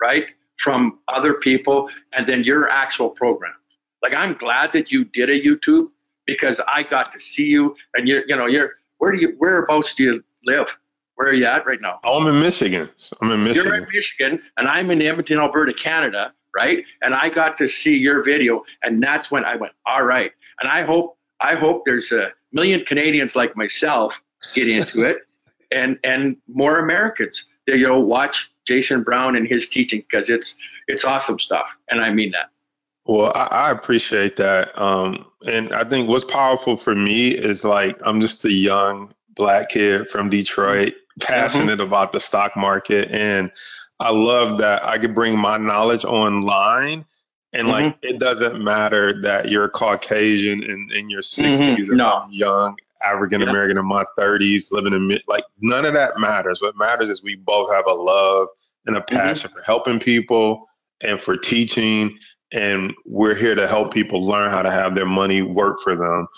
right, 0.00 0.26
from 0.58 0.98
other 1.08 1.34
people, 1.34 1.88
and 2.12 2.26
then 2.26 2.44
your 2.44 2.68
actual 2.68 3.10
program. 3.10 3.54
Like 4.02 4.14
I'm 4.14 4.34
glad 4.34 4.72
that 4.72 4.90
you 4.90 5.04
did 5.06 5.30
a 5.30 5.40
YouTube 5.40 5.88
because 6.26 6.60
I 6.66 6.82
got 6.82 7.12
to 7.12 7.20
see 7.20 7.46
you, 7.46 7.76
and 7.94 8.08
you're. 8.08 8.24
You 8.26 8.36
know, 8.36 8.46
you're. 8.46 8.72
Where 8.98 9.12
do 9.12 9.18
you? 9.18 9.34
Whereabouts 9.38 9.94
do 9.94 10.04
you 10.04 10.24
live? 10.44 10.66
Where 11.16 11.28
are 11.28 11.32
you 11.32 11.46
at 11.46 11.66
right 11.66 11.80
now? 11.80 12.00
Oh, 12.04 12.20
I'm 12.20 12.26
in 12.26 12.40
Michigan. 12.40 12.88
I'm 13.20 13.30
in 13.30 13.44
Michigan. 13.44 13.66
You're 13.66 13.82
in 13.82 13.88
Michigan, 13.92 14.42
and 14.56 14.68
I'm 14.68 14.90
in 14.90 15.00
Edmonton, 15.00 15.38
Alberta, 15.38 15.72
Canada, 15.72 16.32
right? 16.54 16.84
And 17.02 17.14
I 17.14 17.28
got 17.28 17.56
to 17.58 17.68
see 17.68 17.96
your 17.96 18.22
video, 18.24 18.64
and 18.82 19.02
that's 19.02 19.30
when 19.30 19.44
I 19.44 19.56
went, 19.56 19.72
all 19.86 20.02
right. 20.02 20.32
And 20.60 20.70
I 20.70 20.82
hope, 20.82 21.16
I 21.40 21.54
hope 21.54 21.82
there's 21.84 22.10
a 22.12 22.32
million 22.52 22.84
Canadians 22.84 23.36
like 23.36 23.56
myself 23.56 24.20
get 24.54 24.68
into 24.68 25.04
it, 25.04 25.18
and 25.72 25.98
and 26.04 26.36
more 26.48 26.78
Americans 26.78 27.44
that 27.66 27.78
you 27.78 27.86
know 27.86 28.00
watch 28.00 28.50
Jason 28.66 29.02
Brown 29.02 29.36
and 29.36 29.46
his 29.46 29.68
teaching 29.68 30.00
because 30.00 30.30
it's 30.30 30.56
it's 30.88 31.04
awesome 31.04 31.38
stuff, 31.38 31.66
and 31.88 32.00
I 32.00 32.10
mean 32.10 32.32
that. 32.32 32.50
Well, 33.06 33.32
I, 33.34 33.44
I 33.44 33.70
appreciate 33.70 34.36
that, 34.36 34.78
um, 34.80 35.26
and 35.46 35.74
I 35.74 35.84
think 35.84 36.08
what's 36.08 36.24
powerful 36.24 36.76
for 36.76 36.94
me 36.94 37.28
is 37.28 37.64
like 37.64 37.98
I'm 38.04 38.20
just 38.20 38.44
a 38.44 38.52
young 38.52 39.14
black 39.36 39.70
kid 39.70 40.08
from 40.08 40.30
Detroit 40.30 40.94
passionate 41.20 41.78
mm-hmm. 41.78 41.80
about 41.82 42.12
the 42.12 42.20
stock 42.20 42.56
market 42.56 43.10
and 43.10 43.50
I 44.00 44.10
love 44.10 44.58
that 44.58 44.84
I 44.84 44.98
could 44.98 45.14
bring 45.14 45.38
my 45.38 45.58
knowledge 45.58 46.04
online 46.04 47.04
and 47.52 47.68
like 47.68 47.84
mm-hmm. 47.84 48.14
it 48.14 48.18
doesn't 48.18 48.62
matter 48.62 49.22
that 49.22 49.48
you're 49.48 49.68
Caucasian 49.68 50.64
and 50.64 50.92
in 50.92 51.08
your 51.08 51.20
60s 51.20 51.56
mm-hmm. 51.58 51.90
and 51.90 51.98
no. 51.98 52.06
I'm 52.06 52.32
young 52.32 52.76
African 53.04 53.42
American 53.42 53.78
in 53.78 53.86
my 53.86 54.04
30s 54.18 54.72
living 54.72 54.92
in 54.92 55.18
like 55.28 55.44
none 55.60 55.84
of 55.84 55.94
that 55.94 56.18
matters. 56.18 56.60
What 56.60 56.76
matters 56.76 57.08
is 57.08 57.22
we 57.22 57.36
both 57.36 57.72
have 57.72 57.86
a 57.86 57.92
love 57.92 58.48
and 58.86 58.96
a 58.96 59.00
mm-hmm. 59.00 59.16
passion 59.16 59.50
for 59.50 59.62
helping 59.62 59.98
people 59.98 60.66
and 61.00 61.20
for 61.20 61.36
teaching 61.36 62.18
and 62.52 62.92
we're 63.04 63.34
here 63.34 63.54
to 63.54 63.66
help 63.66 63.92
people 63.92 64.24
learn 64.24 64.50
how 64.50 64.62
to 64.62 64.70
have 64.70 64.94
their 64.94 65.06
money 65.06 65.42
work 65.42 65.80
for 65.80 65.96
them 65.96 66.28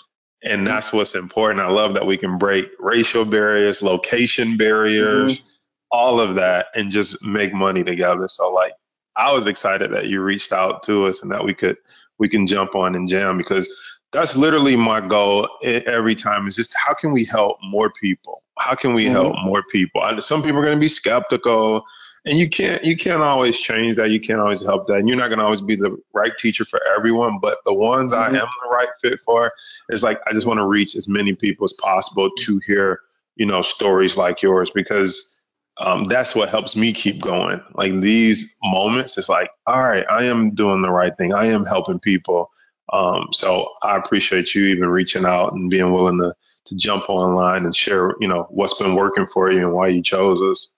and 0.43 0.59
mm-hmm. 0.59 0.65
that's 0.65 0.93
what's 0.93 1.15
important. 1.15 1.59
I 1.61 1.69
love 1.69 1.93
that 1.95 2.05
we 2.05 2.17
can 2.17 2.37
break 2.37 2.69
racial 2.79 3.25
barriers, 3.25 3.81
location 3.81 4.57
barriers, 4.57 5.39
mm-hmm. 5.39 5.49
all 5.91 6.19
of 6.19 6.35
that, 6.35 6.67
and 6.75 6.91
just 6.91 7.23
make 7.23 7.53
money 7.53 7.83
together. 7.83 8.27
So 8.27 8.51
like, 8.51 8.73
I 9.15 9.33
was 9.33 9.47
excited 9.47 9.91
that 9.93 10.07
you 10.07 10.21
reached 10.21 10.51
out 10.51 10.83
to 10.83 11.07
us 11.07 11.23
and 11.23 11.31
that 11.31 11.43
we 11.43 11.53
could 11.53 11.77
we 12.19 12.29
can 12.29 12.47
jump 12.47 12.75
on 12.75 12.95
and 12.95 13.07
jam 13.07 13.37
because 13.37 13.67
that's 14.11 14.35
literally 14.35 14.75
my 14.75 15.01
goal 15.01 15.49
every 15.63 16.15
time 16.15 16.47
is 16.47 16.55
just 16.55 16.73
how 16.75 16.93
can 16.93 17.11
we 17.11 17.25
help 17.25 17.57
more 17.61 17.91
people? 17.91 18.43
How 18.57 18.75
can 18.75 18.93
we 18.93 19.05
mm-hmm. 19.05 19.13
help 19.13 19.35
more 19.43 19.63
people? 19.71 20.01
Some 20.21 20.41
people 20.41 20.59
are 20.59 20.63
going 20.63 20.77
to 20.77 20.79
be 20.79 20.87
skeptical 20.87 21.83
and 22.27 22.37
you 22.37 22.49
can't 22.49 22.83
you 22.83 22.95
can't 22.95 23.21
always 23.21 23.57
change 23.57 23.95
that 23.95 24.11
you 24.11 24.19
can't 24.19 24.39
always 24.39 24.63
help 24.63 24.87
that 24.87 24.97
and 24.97 25.07
you're 25.07 25.17
not 25.17 25.29
going 25.29 25.39
to 25.39 25.45
always 25.45 25.61
be 25.61 25.75
the 25.75 25.97
right 26.13 26.37
teacher 26.37 26.65
for 26.65 26.79
everyone 26.95 27.39
but 27.41 27.59
the 27.65 27.73
ones 27.73 28.13
mm-hmm. 28.13 28.35
i 28.35 28.39
am 28.39 28.47
the 28.63 28.69
right 28.69 28.89
fit 29.01 29.19
for 29.19 29.51
is 29.89 30.03
like 30.03 30.19
i 30.27 30.33
just 30.33 30.45
want 30.45 30.57
to 30.57 30.65
reach 30.65 30.95
as 30.95 31.07
many 31.07 31.33
people 31.33 31.65
as 31.65 31.73
possible 31.73 32.29
to 32.37 32.59
hear 32.67 33.01
you 33.35 33.45
know 33.45 33.61
stories 33.61 34.17
like 34.17 34.41
yours 34.41 34.69
because 34.69 35.33
um, 35.79 36.05
that's 36.05 36.33
what 36.33 36.49
helps 36.49 36.75
me 36.75 36.91
keep 36.91 37.21
going 37.21 37.61
like 37.75 37.99
these 38.01 38.57
moments 38.63 39.17
it's 39.17 39.29
like 39.29 39.51
all 39.67 39.81
right 39.81 40.05
i 40.09 40.23
am 40.23 40.55
doing 40.55 40.81
the 40.81 40.89
right 40.89 41.15
thing 41.17 41.33
i 41.33 41.45
am 41.45 41.63
helping 41.63 41.99
people 41.99 42.49
um, 42.93 43.27
so 43.31 43.73
i 43.83 43.97
appreciate 43.97 44.55
you 44.55 44.65
even 44.65 44.87
reaching 44.89 45.25
out 45.25 45.53
and 45.53 45.69
being 45.69 45.91
willing 45.91 46.17
to 46.17 46.33
to 46.65 46.75
jump 46.75 47.09
online 47.09 47.63
and 47.63 47.75
share 47.75 48.15
you 48.19 48.27
know 48.27 48.47
what's 48.49 48.73
been 48.75 48.95
working 48.95 49.27
for 49.27 49.51
you 49.51 49.59
and 49.59 49.73
why 49.73 49.87
you 49.87 50.01
chose 50.01 50.41
us 50.41 50.71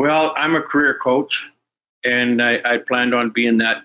well, 0.00 0.32
I'm 0.34 0.56
a 0.56 0.62
career 0.62 0.98
coach, 1.02 1.44
and 2.04 2.40
I, 2.40 2.54
I 2.64 2.78
planned 2.78 3.14
on 3.14 3.32
being 3.34 3.58
that, 3.58 3.82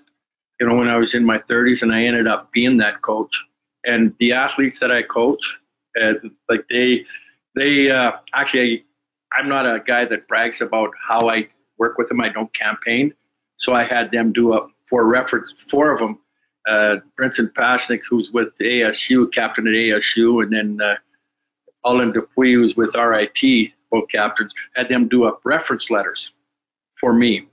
you 0.61 0.65
know, 0.65 0.75
when 0.75 0.87
I 0.87 0.95
was 0.95 1.13
in 1.13 1.25
my 1.25 1.39
30s, 1.39 1.81
and 1.81 1.93
I 1.93 2.05
ended 2.05 2.25
up 2.25 2.53
being 2.53 2.77
that 2.77 3.01
coach. 3.01 3.35
And 3.83 4.15
the 4.17 4.31
athletes 4.31 4.79
that 4.79 4.93
I 4.93 5.01
coach, 5.01 5.59
uh, 6.01 6.13
like 6.47 6.63
they, 6.69 7.05
they 7.53 7.91
uh, 7.91 8.13
actually, 8.33 8.85
I'm 9.33 9.49
not 9.49 9.65
a 9.65 9.83
guy 9.85 10.05
that 10.05 10.25
brags 10.29 10.61
about 10.61 10.91
how 11.05 11.29
I 11.29 11.49
work 11.77 11.97
with 11.97 12.07
them. 12.07 12.21
I 12.21 12.29
don't 12.29 12.53
campaign, 12.55 13.13
so 13.57 13.73
I 13.73 13.83
had 13.83 14.09
them 14.09 14.31
do 14.31 14.53
a 14.53 14.69
for 14.87 15.03
reference, 15.03 15.51
four 15.69 15.91
of 15.91 15.99
them. 15.99 16.17
Uh, 16.67 16.97
Brinson 17.19 17.51
Pasnick, 17.53 18.01
who's 18.09 18.31
with 18.31 18.49
ASU, 18.59 19.31
captain 19.31 19.67
at 19.67 19.73
ASU, 19.73 20.43
and 20.43 20.51
then 20.51 20.79
uh, 20.81 20.95
Olin 21.83 22.11
Dupuis, 22.11 22.55
who's 22.55 22.75
with 22.75 22.95
RIT 22.95 23.71
both 23.91 24.09
captains, 24.09 24.51
had 24.75 24.89
them 24.89 25.07
do 25.07 25.25
up 25.25 25.41
reference 25.43 25.89
letters 25.89 26.31
for 26.95 27.13
me. 27.13 27.47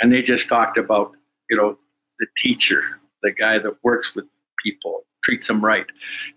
And 0.00 0.12
they 0.12 0.22
just 0.22 0.48
talked 0.48 0.78
about, 0.78 1.12
you 1.50 1.56
know, 1.56 1.78
the 2.20 2.26
teacher, 2.36 2.82
the 3.22 3.32
guy 3.32 3.58
that 3.58 3.82
works 3.82 4.14
with 4.14 4.26
people, 4.62 5.04
treats 5.24 5.46
them 5.46 5.64
right. 5.64 5.86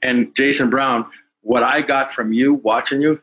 And 0.02 0.34
Jason 0.36 0.70
Brown, 0.70 1.06
what 1.42 1.64
I 1.64 1.82
got 1.82 2.14
from 2.14 2.34
you 2.34 2.56
watching 2.56 3.02
you 3.02 3.22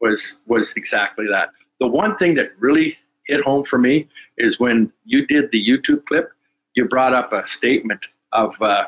was 0.00 0.36
was 0.46 0.72
exactly 0.74 1.26
that. 1.30 1.50
The 1.78 1.86
one 1.86 2.16
thing 2.16 2.34
that 2.34 2.52
really 2.58 2.98
hit 3.26 3.40
home 3.42 3.64
for 3.64 3.78
me 3.78 4.08
is 4.38 4.60
when 4.60 4.92
you 5.04 5.26
did 5.26 5.50
the 5.50 5.64
YouTube 5.64 6.04
clip, 6.06 6.30
you 6.74 6.86
brought 6.86 7.14
up 7.14 7.32
a 7.32 7.46
statement 7.48 8.04
of 8.32 8.60
uh, 8.62 8.86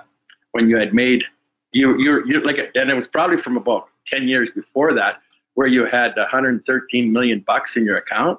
when 0.52 0.68
you 0.68 0.76
had 0.76 0.94
made 0.94 1.24
you 1.72 1.98
you 1.98 2.24
you 2.26 2.40
like 2.40 2.58
and 2.74 2.90
it 2.90 2.94
was 2.94 3.08
probably 3.08 3.38
from 3.38 3.56
about 3.56 3.88
10 4.06 4.28
years 4.28 4.50
before 4.50 4.94
that 4.94 5.20
where 5.54 5.66
you 5.66 5.84
had 5.84 6.16
113 6.16 7.12
million 7.12 7.44
bucks 7.46 7.76
in 7.76 7.84
your 7.84 7.96
account, 7.96 8.38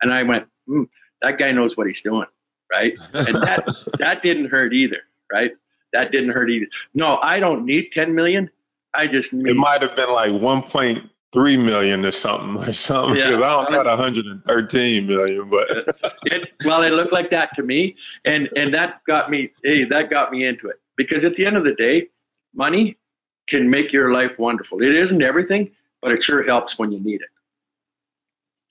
and 0.00 0.12
I 0.12 0.22
went, 0.22 0.46
hmm, 0.66 0.84
that 1.22 1.38
guy 1.38 1.52
knows 1.52 1.76
what 1.76 1.86
he's 1.86 2.00
doing, 2.00 2.26
right? 2.72 2.94
And 3.12 3.34
that 3.42 3.68
that 3.98 4.22
didn't 4.22 4.46
hurt 4.46 4.72
either, 4.72 5.00
right? 5.32 5.52
That 5.92 6.10
didn't 6.10 6.30
hurt 6.30 6.50
either. 6.50 6.66
No, 6.94 7.18
I 7.18 7.38
don't 7.38 7.64
need 7.64 7.92
10 7.92 8.14
million. 8.14 8.50
I 8.94 9.06
just 9.06 9.32
need. 9.32 9.48
It 9.48 9.56
might 9.56 9.82
have 9.82 9.96
been 9.96 10.10
like 10.10 10.32
1.3 11.34 11.64
million 11.64 12.04
or 12.04 12.12
something 12.12 12.56
or 12.68 12.72
something 12.72 13.14
because 13.14 13.30
yeah. 13.30 13.36
I 13.36 13.64
don't 13.64 13.70
got 13.70 13.86
113 13.86 15.06
million, 15.06 15.50
but 15.50 15.68
it, 16.24 16.50
well, 16.64 16.82
it 16.82 16.92
looked 16.92 17.12
like 17.12 17.30
that 17.30 17.54
to 17.56 17.62
me, 17.62 17.96
and 18.24 18.48
and 18.56 18.72
that 18.74 19.02
got 19.06 19.30
me. 19.30 19.50
Hey, 19.62 19.84
that 19.84 20.10
got 20.10 20.32
me 20.32 20.46
into 20.46 20.68
it 20.68 20.76
because 20.96 21.24
at 21.24 21.36
the 21.36 21.46
end 21.46 21.56
of 21.56 21.64
the 21.64 21.74
day, 21.74 22.08
money 22.54 22.96
can 23.48 23.68
make 23.68 23.92
your 23.92 24.12
life 24.12 24.38
wonderful. 24.38 24.82
It 24.82 24.94
isn't 24.94 25.22
everything, 25.22 25.70
but 26.00 26.12
it 26.12 26.22
sure 26.22 26.42
helps 26.42 26.78
when 26.78 26.92
you 26.92 27.00
need 27.00 27.20
it. 27.20 27.28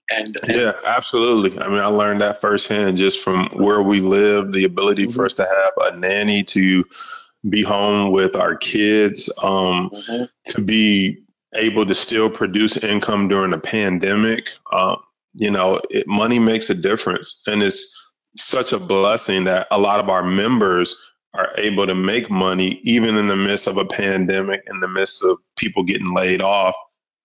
And, 0.09 0.37
and 0.43 0.59
yeah, 0.59 0.73
absolutely. 0.85 1.59
I 1.59 1.67
mean, 1.67 1.79
I 1.79 1.85
learned 1.85 2.21
that 2.21 2.41
firsthand 2.41 2.97
just 2.97 3.19
from 3.21 3.49
where 3.53 3.81
we 3.81 3.99
live, 3.99 4.51
the 4.51 4.65
ability 4.65 5.05
mm-hmm. 5.05 5.15
for 5.15 5.25
us 5.25 5.33
to 5.35 5.43
have 5.43 5.93
a 5.93 5.97
nanny 5.97 6.43
to 6.43 6.83
be 7.49 7.61
home 7.61 8.11
with 8.11 8.35
our 8.35 8.55
kids, 8.55 9.29
um, 9.41 9.89
mm-hmm. 9.89 10.23
to 10.45 10.61
be 10.61 11.22
able 11.55 11.85
to 11.85 11.93
still 11.93 12.29
produce 12.29 12.77
income 12.77 13.27
during 13.27 13.53
a 13.53 13.59
pandemic. 13.59 14.51
Um, 14.71 14.97
you 15.33 15.51
know, 15.51 15.79
it, 15.89 16.07
money 16.07 16.39
makes 16.39 16.69
a 16.69 16.75
difference, 16.75 17.41
and 17.47 17.63
it's 17.63 17.93
such 18.35 18.73
a 18.73 18.79
blessing 18.79 19.43
that 19.45 19.67
a 19.71 19.79
lot 19.79 19.99
of 19.99 20.09
our 20.09 20.23
members 20.23 20.95
are 21.33 21.51
able 21.57 21.87
to 21.87 21.95
make 21.95 22.29
money 22.29 22.79
even 22.83 23.15
in 23.15 23.27
the 23.27 23.35
midst 23.35 23.67
of 23.67 23.77
a 23.77 23.85
pandemic, 23.85 24.63
in 24.67 24.79
the 24.79 24.87
midst 24.87 25.23
of 25.23 25.37
people 25.55 25.83
getting 25.83 26.13
laid 26.13 26.41
off. 26.41 26.75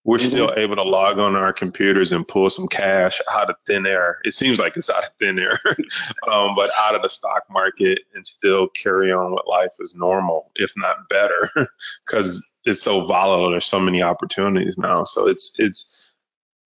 We're 0.04 0.16
mm-hmm. 0.16 0.26
still 0.26 0.54
able 0.56 0.76
to 0.76 0.82
log 0.82 1.18
on 1.18 1.36
our 1.36 1.52
computers 1.52 2.12
and 2.12 2.26
pull 2.26 2.48
some 2.48 2.68
cash 2.68 3.20
out 3.30 3.50
of 3.50 3.56
thin 3.66 3.84
air. 3.84 4.18
It 4.24 4.32
seems 4.32 4.58
like 4.58 4.76
it's 4.76 4.88
out 4.88 5.04
of 5.04 5.10
thin 5.18 5.38
air, 5.38 5.60
um, 6.32 6.54
but 6.54 6.70
out 6.78 6.94
of 6.94 7.02
the 7.02 7.08
stock 7.08 7.42
market 7.50 8.00
and 8.14 8.26
still 8.26 8.68
carry 8.68 9.12
on 9.12 9.32
with 9.32 9.42
life 9.46 9.74
as 9.82 9.94
normal, 9.94 10.50
if 10.54 10.72
not 10.76 11.08
better, 11.10 11.50
because 12.06 12.57
it's 12.68 12.82
so 12.82 13.04
volatile. 13.06 13.50
There's 13.50 13.66
so 13.66 13.80
many 13.80 14.02
opportunities 14.02 14.78
now. 14.78 15.04
So 15.04 15.26
it's 15.26 15.54
it's 15.58 16.12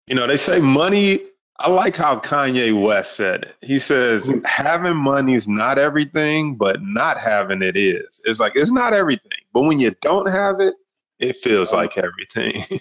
you 0.07 0.15
know 0.15 0.27
they 0.27 0.37
say 0.37 0.61
money 0.61 1.21
I 1.59 1.69
like 1.69 1.97
how 1.97 2.19
Kanye 2.19 2.81
West 2.81 3.15
said 3.15 3.45
it. 3.45 3.57
He 3.61 3.79
says, 3.79 4.29
mm-hmm. 4.29 4.45
having 4.45 4.97
money 4.97 5.35
is 5.35 5.47
not 5.47 5.79
everything, 5.79 6.57
but 6.57 6.83
not 6.83 7.19
having 7.19 7.63
it 7.63 7.77
is. 7.77 8.21
It's 8.25 8.41
like, 8.41 8.55
it's 8.57 8.73
not 8.73 8.93
everything. 8.93 9.31
But 9.53 9.63
when 9.63 9.79
you 9.79 9.95
don't 10.01 10.29
have 10.29 10.59
it, 10.59 10.75
it 11.21 11.37
feels 11.37 11.73
like 11.73 11.97
everything. 11.97 12.65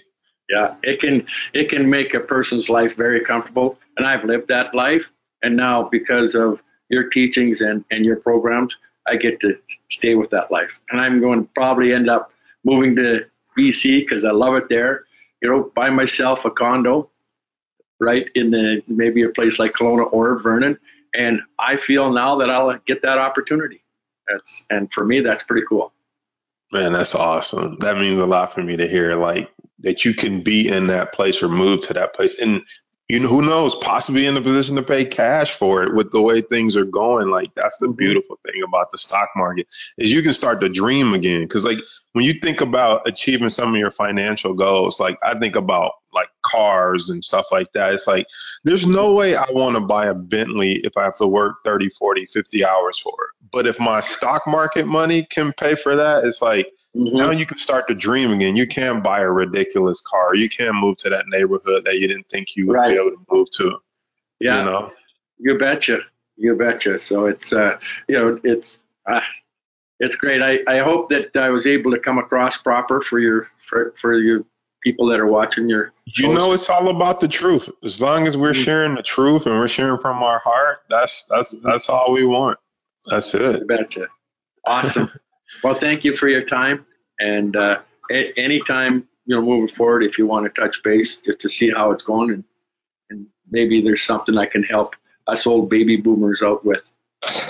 yeah, 0.50 0.74
it 0.82 1.00
can 1.00 1.24
it 1.52 1.68
can 1.68 1.88
make 1.88 2.12
a 2.12 2.18
person's 2.18 2.68
life 2.68 2.96
very 2.96 3.20
comfortable. 3.20 3.78
And 3.96 4.06
I've 4.06 4.24
lived 4.24 4.48
that 4.48 4.74
life. 4.74 5.08
And 5.44 5.56
now 5.56 5.84
because 5.84 6.34
of 6.34 6.60
your 6.88 7.08
teachings 7.08 7.60
and, 7.60 7.84
and 7.92 8.04
your 8.04 8.16
programs, 8.16 8.76
I 9.06 9.14
get 9.14 9.38
to 9.40 9.56
stay 9.90 10.16
with 10.16 10.30
that 10.30 10.50
life. 10.50 10.70
And 10.90 11.00
I'm 11.00 11.20
going 11.20 11.44
to 11.44 11.50
probably 11.54 11.92
end 11.92 12.10
up 12.10 12.31
moving 12.64 12.96
to 12.96 13.26
BC 13.58 14.00
because 14.00 14.24
I 14.24 14.30
love 14.30 14.54
it 14.54 14.68
there. 14.68 15.04
You 15.40 15.50
know, 15.50 15.72
buy 15.74 15.90
myself 15.90 16.44
a 16.44 16.50
condo 16.50 17.10
right 18.00 18.26
in 18.34 18.50
the 18.50 18.82
maybe 18.88 19.22
a 19.22 19.28
place 19.28 19.58
like 19.58 19.72
Kelowna 19.72 20.12
or 20.12 20.40
Vernon. 20.40 20.78
And 21.14 21.40
I 21.58 21.76
feel 21.76 22.10
now 22.10 22.36
that 22.38 22.50
I'll 22.50 22.78
get 22.86 23.02
that 23.02 23.18
opportunity. 23.18 23.82
That's 24.28 24.64
and 24.70 24.92
for 24.92 25.04
me 25.04 25.20
that's 25.20 25.42
pretty 25.42 25.66
cool. 25.68 25.92
Man, 26.72 26.92
that's 26.92 27.14
awesome. 27.14 27.76
That 27.80 27.98
means 27.98 28.18
a 28.18 28.26
lot 28.26 28.54
for 28.54 28.62
me 28.62 28.76
to 28.76 28.88
hear. 28.88 29.14
Like 29.16 29.50
that 29.80 30.04
you 30.04 30.14
can 30.14 30.42
be 30.42 30.68
in 30.68 30.86
that 30.86 31.12
place 31.12 31.42
or 31.42 31.48
move 31.48 31.80
to 31.82 31.94
that 31.94 32.14
place. 32.14 32.40
And 32.40 32.62
you 33.08 33.20
know, 33.20 33.28
who 33.28 33.42
knows, 33.42 33.74
possibly 33.74 34.26
in 34.26 34.36
a 34.36 34.40
position 34.40 34.76
to 34.76 34.82
pay 34.82 35.04
cash 35.04 35.54
for 35.54 35.82
it 35.82 35.94
with 35.94 36.12
the 36.12 36.22
way 36.22 36.40
things 36.40 36.76
are 36.76 36.84
going. 36.84 37.28
Like 37.28 37.50
that's 37.54 37.76
the 37.78 37.86
mm-hmm. 37.86 37.96
beautiful 37.96 38.38
thing 38.46 38.62
about 38.66 38.90
the 38.90 38.98
stock 38.98 39.28
market 39.36 39.66
is 39.98 40.12
you 40.12 40.22
can 40.22 40.32
start 40.32 40.60
to 40.60 40.68
dream 40.68 41.12
again. 41.12 41.46
Cause 41.48 41.64
like 41.64 41.78
when 42.12 42.24
you 42.24 42.34
think 42.34 42.60
about 42.60 43.06
achieving 43.06 43.48
some 43.48 43.74
of 43.74 43.78
your 43.78 43.90
financial 43.90 44.54
goals, 44.54 45.00
like 45.00 45.18
I 45.22 45.38
think 45.38 45.56
about 45.56 45.92
like 46.14 46.28
cars 46.42 47.10
and 47.10 47.24
stuff 47.24 47.46
like 47.50 47.72
that. 47.72 47.94
It's 47.94 48.06
like 48.06 48.26
there's 48.64 48.86
no 48.86 49.14
way 49.14 49.34
I 49.34 49.50
want 49.50 49.76
to 49.76 49.80
buy 49.80 50.06
a 50.06 50.14
Bentley 50.14 50.80
if 50.84 50.96
I 50.96 51.04
have 51.04 51.16
to 51.16 51.26
work 51.26 51.56
30, 51.64 51.90
40, 51.90 52.26
50 52.26 52.64
hours 52.64 52.98
for 52.98 53.12
it. 53.12 53.50
But 53.50 53.66
if 53.66 53.78
my 53.80 54.00
stock 54.00 54.46
market 54.46 54.86
money 54.86 55.26
can 55.30 55.52
pay 55.52 55.74
for 55.74 55.96
that, 55.96 56.24
it's 56.24 56.42
like 56.42 56.68
Mm-hmm. 56.96 57.16
Now 57.16 57.30
you 57.30 57.46
can 57.46 57.56
start 57.56 57.88
to 57.88 57.94
dream 57.94 58.32
again. 58.32 58.54
You 58.54 58.66
can 58.66 59.00
buy 59.00 59.20
a 59.20 59.30
ridiculous 59.30 60.00
car. 60.00 60.34
You 60.34 60.48
can 60.48 60.74
move 60.74 60.98
to 60.98 61.10
that 61.10 61.24
neighborhood 61.28 61.84
that 61.84 61.98
you 61.98 62.06
didn't 62.06 62.28
think 62.28 62.54
you 62.54 62.66
would 62.66 62.74
right. 62.74 62.90
be 62.90 63.00
able 63.00 63.12
to 63.12 63.26
move 63.30 63.50
to. 63.52 63.78
Yeah, 64.40 64.58
you 64.58 64.64
know, 64.64 64.92
you 65.38 65.58
betcha, 65.58 66.00
you 66.36 66.54
betcha. 66.54 66.98
So 66.98 67.26
it's 67.26 67.52
uh, 67.52 67.78
you 68.08 68.18
know, 68.18 68.40
it's 68.44 68.80
uh, 69.06 69.20
it's 70.00 70.16
great. 70.16 70.42
I, 70.42 70.58
I 70.68 70.80
hope 70.80 71.08
that 71.10 71.34
I 71.34 71.48
was 71.48 71.66
able 71.66 71.92
to 71.92 71.98
come 71.98 72.18
across 72.18 72.58
proper 72.58 73.00
for 73.00 73.18
your 73.18 73.48
for 73.66 73.94
for 74.00 74.18
your 74.18 74.44
people 74.82 75.06
that 75.06 75.20
are 75.20 75.26
watching 75.26 75.68
your. 75.68 75.92
You 76.04 76.26
posts. 76.26 76.36
know, 76.36 76.52
it's 76.52 76.68
all 76.68 76.88
about 76.88 77.20
the 77.20 77.28
truth. 77.28 77.70
As 77.84 78.00
long 78.02 78.26
as 78.26 78.36
we're 78.36 78.52
mm-hmm. 78.52 78.62
sharing 78.62 78.94
the 78.96 79.02
truth 79.02 79.46
and 79.46 79.54
we're 79.54 79.68
sharing 79.68 80.00
from 80.00 80.22
our 80.22 80.40
heart, 80.40 80.80
that's 80.90 81.24
that's 81.24 81.54
mm-hmm. 81.54 81.70
that's 81.70 81.88
all 81.88 82.12
we 82.12 82.26
want. 82.26 82.58
That's 83.06 83.34
it. 83.34 83.60
You 83.60 83.66
betcha. 83.66 84.08
Awesome. 84.66 85.10
Well, 85.62 85.74
thank 85.74 86.04
you 86.04 86.16
for 86.16 86.28
your 86.28 86.44
time. 86.44 86.86
And 87.18 87.56
uh, 87.56 87.80
a- 88.10 88.32
anytime, 88.38 89.08
you 89.26 89.36
know, 89.36 89.42
moving 89.42 89.74
forward, 89.74 90.02
if 90.02 90.18
you 90.18 90.26
want 90.26 90.52
to 90.52 90.60
touch 90.60 90.82
base 90.82 91.20
just 91.20 91.40
to 91.40 91.48
see 91.48 91.70
how 91.70 91.92
it's 91.92 92.04
going 92.04 92.30
and, 92.30 92.44
and 93.10 93.26
maybe 93.50 93.82
there's 93.82 94.02
something 94.02 94.36
I 94.36 94.46
can 94.46 94.62
help 94.62 94.94
us 95.26 95.46
old 95.46 95.70
baby 95.70 95.96
boomers 95.96 96.42
out 96.42 96.64
with. 96.64 96.82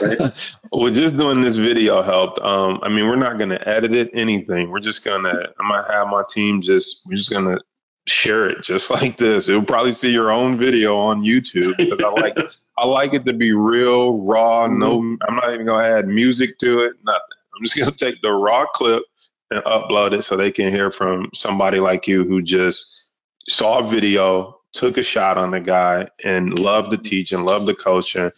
Right? 0.01 0.19
well, 0.73 0.93
just 0.93 1.17
doing 1.17 1.41
this 1.41 1.57
video 1.57 2.03
helped. 2.03 2.39
Um, 2.41 2.81
I 2.83 2.89
mean, 2.89 3.07
we're 3.07 3.17
not 3.17 3.39
going 3.39 3.51
to 3.51 3.69
edit 3.69 3.95
it, 3.95 4.11
anything. 4.13 4.71
We're 4.71 4.81
just 4.81 5.05
going 5.05 5.23
to, 5.25 5.53
I'm 5.59 5.69
going 5.69 5.85
to 5.85 5.93
have 5.93 6.09
my 6.09 6.23
team 6.29 6.61
just, 6.61 7.07
we're 7.07 7.17
just 7.17 7.31
going 7.31 7.47
to 7.47 7.59
share 8.07 8.49
it 8.49 8.63
just 8.63 8.91
like 8.91 9.17
this. 9.17 9.49
You'll 9.49 9.65
probably 9.65 9.93
see 9.93 10.11
your 10.11 10.31
own 10.31 10.59
video 10.59 10.97
on 10.97 11.23
YouTube 11.23 11.77
because 11.77 11.99
I 12.01 12.09
like 12.09 12.37
I 12.79 12.87
like 12.87 13.15
it 13.15 13.25
to 13.27 13.33
be 13.33 13.53
real, 13.53 14.19
raw. 14.19 14.67
No, 14.67 14.99
mm-hmm. 14.99 15.15
I'm 15.29 15.37
not 15.37 15.53
even 15.53 15.67
gonna 15.67 15.87
add 15.87 16.09
music 16.09 16.59
to 16.59 16.81
it. 16.81 16.95
Nothing. 17.05 17.21
I'm 17.55 17.65
just 17.65 17.77
gonna 17.77 17.93
take 17.93 18.21
the 18.23 18.33
raw 18.33 18.67
clip 18.67 19.03
and 19.51 19.63
upload 19.65 20.13
it 20.13 20.23
so 20.25 20.37
they 20.37 20.51
can 20.51 20.71
hear 20.71 20.91
from 20.91 21.29
somebody 21.35 21.79
like 21.79 22.07
you 22.09 22.25
who 22.25 22.43
just 22.43 23.09
saw 23.49 23.81
a 23.81 23.87
video, 23.87 24.61
took 24.73 24.97
a 24.97 25.03
shot 25.03 25.39
on 25.39 25.51
the 25.51 25.61
guy, 25.61 26.09
and 26.25 26.59
loved 26.59 26.91
the 26.91 26.99
teaching, 26.99 27.45
loved 27.45 27.67
the 27.67 27.75
coaching, 27.75 28.31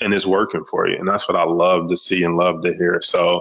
and 0.00 0.14
is 0.14 0.26
working 0.26 0.64
for 0.64 0.88
you. 0.88 0.96
And 0.96 1.08
that's 1.08 1.28
what 1.28 1.36
I 1.36 1.44
love 1.44 1.88
to 1.88 1.96
see 1.96 2.22
and 2.24 2.36
love 2.36 2.62
to 2.62 2.72
hear. 2.74 3.00
So, 3.02 3.40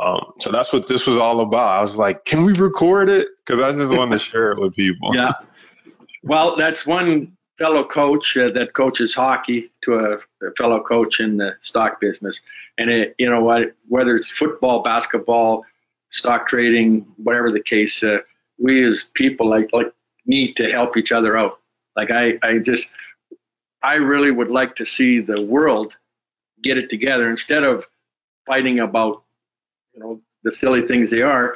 um, 0.00 0.32
so 0.38 0.50
that's 0.50 0.72
what 0.72 0.86
this 0.86 1.06
was 1.06 1.18
all 1.18 1.40
about. 1.40 1.78
I 1.78 1.82
was 1.82 1.96
like, 1.96 2.24
can 2.24 2.44
we 2.44 2.52
record 2.54 3.08
it? 3.08 3.28
Because 3.38 3.60
I 3.60 3.72
just 3.72 3.92
wanted 3.92 4.12
to 4.12 4.18
share 4.18 4.52
it 4.52 4.60
with 4.60 4.74
people. 4.74 5.14
Yeah. 5.14 5.32
Well, 6.22 6.56
that's 6.56 6.86
one 6.86 7.36
fellow 7.60 7.84
coach 7.84 8.38
uh, 8.38 8.48
that 8.50 8.72
coaches 8.72 9.14
hockey 9.14 9.70
to 9.84 9.94
a, 9.94 10.14
a, 10.46 10.50
fellow 10.56 10.82
coach 10.82 11.20
in 11.20 11.36
the 11.36 11.54
stock 11.60 12.00
business. 12.00 12.40
And 12.78 12.88
it, 12.90 13.14
you 13.18 13.28
know 13.28 13.44
what, 13.44 13.74
whether 13.86 14.16
it's 14.16 14.30
football, 14.30 14.82
basketball, 14.82 15.64
stock 16.08 16.48
trading, 16.48 17.06
whatever 17.22 17.52
the 17.52 17.62
case, 17.62 18.02
uh, 18.02 18.20
we 18.58 18.82
as 18.84 19.10
people 19.14 19.48
like 19.48 19.68
like 19.74 19.92
need 20.24 20.54
to 20.56 20.70
help 20.70 20.96
each 20.96 21.12
other 21.12 21.36
out. 21.36 21.60
Like 21.96 22.10
I, 22.10 22.38
I 22.42 22.58
just, 22.58 22.90
I 23.82 23.94
really 23.96 24.30
would 24.30 24.50
like 24.50 24.74
to 24.76 24.86
see 24.86 25.20
the 25.20 25.42
world 25.42 25.92
get 26.62 26.78
it 26.78 26.88
together 26.88 27.28
instead 27.28 27.62
of 27.62 27.84
fighting 28.46 28.80
about, 28.80 29.22
you 29.92 30.00
know, 30.00 30.20
the 30.44 30.52
silly 30.52 30.86
things 30.86 31.10
they 31.10 31.22
are. 31.22 31.54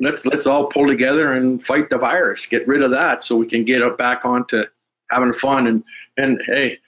Let's 0.00 0.24
let's 0.24 0.46
all 0.46 0.66
pull 0.68 0.86
together 0.86 1.34
and 1.34 1.62
fight 1.62 1.90
the 1.90 1.98
virus. 1.98 2.46
Get 2.46 2.66
rid 2.66 2.82
of 2.82 2.92
that 2.92 3.22
so 3.22 3.36
we 3.36 3.46
can 3.46 3.64
get 3.64 3.82
up 3.82 3.98
back 3.98 4.24
onto 4.24 4.64
having 5.10 5.34
fun. 5.34 5.66
And 5.66 5.84
and 6.16 6.40
hey, 6.46 6.78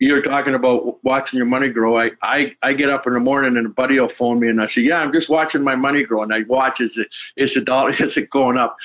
you're 0.00 0.22
talking 0.22 0.54
about 0.54 1.02
watching 1.04 1.36
your 1.36 1.46
money 1.46 1.68
grow. 1.68 1.98
I, 1.98 2.10
I, 2.22 2.54
I 2.62 2.72
get 2.72 2.90
up 2.90 3.06
in 3.06 3.14
the 3.14 3.20
morning 3.20 3.56
and 3.56 3.66
a 3.66 3.70
buddy 3.70 3.98
will 3.98 4.08
phone 4.08 4.40
me 4.40 4.48
and 4.48 4.60
I 4.60 4.66
say, 4.66 4.82
yeah, 4.82 5.00
I'm 5.00 5.12
just 5.12 5.28
watching 5.28 5.62
my 5.62 5.76
money 5.76 6.04
grow. 6.04 6.22
And 6.22 6.34
I 6.34 6.42
watch 6.42 6.80
is 6.80 6.98
it 6.98 7.08
is 7.36 7.54
the 7.54 7.60
dollar 7.62 7.90
is 7.98 8.16
it 8.16 8.30
going 8.30 8.58
up? 8.58 8.76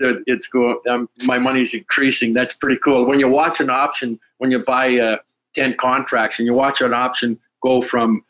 It's 0.00 0.48
going. 0.48 0.78
Um, 0.88 1.08
my 1.22 1.38
money's 1.38 1.74
increasing. 1.74 2.32
That's 2.32 2.54
pretty 2.54 2.80
cool. 2.82 3.04
When 3.06 3.20
you 3.20 3.28
watch 3.28 3.60
an 3.60 3.70
option, 3.70 4.18
when 4.38 4.50
you 4.50 4.58
buy 4.60 4.98
uh, 4.98 5.18
ten 5.54 5.76
contracts 5.76 6.38
and 6.38 6.46
you 6.46 6.54
watch 6.54 6.80
an 6.80 6.92
option 6.92 7.38
go 7.62 7.82
from 7.82 8.24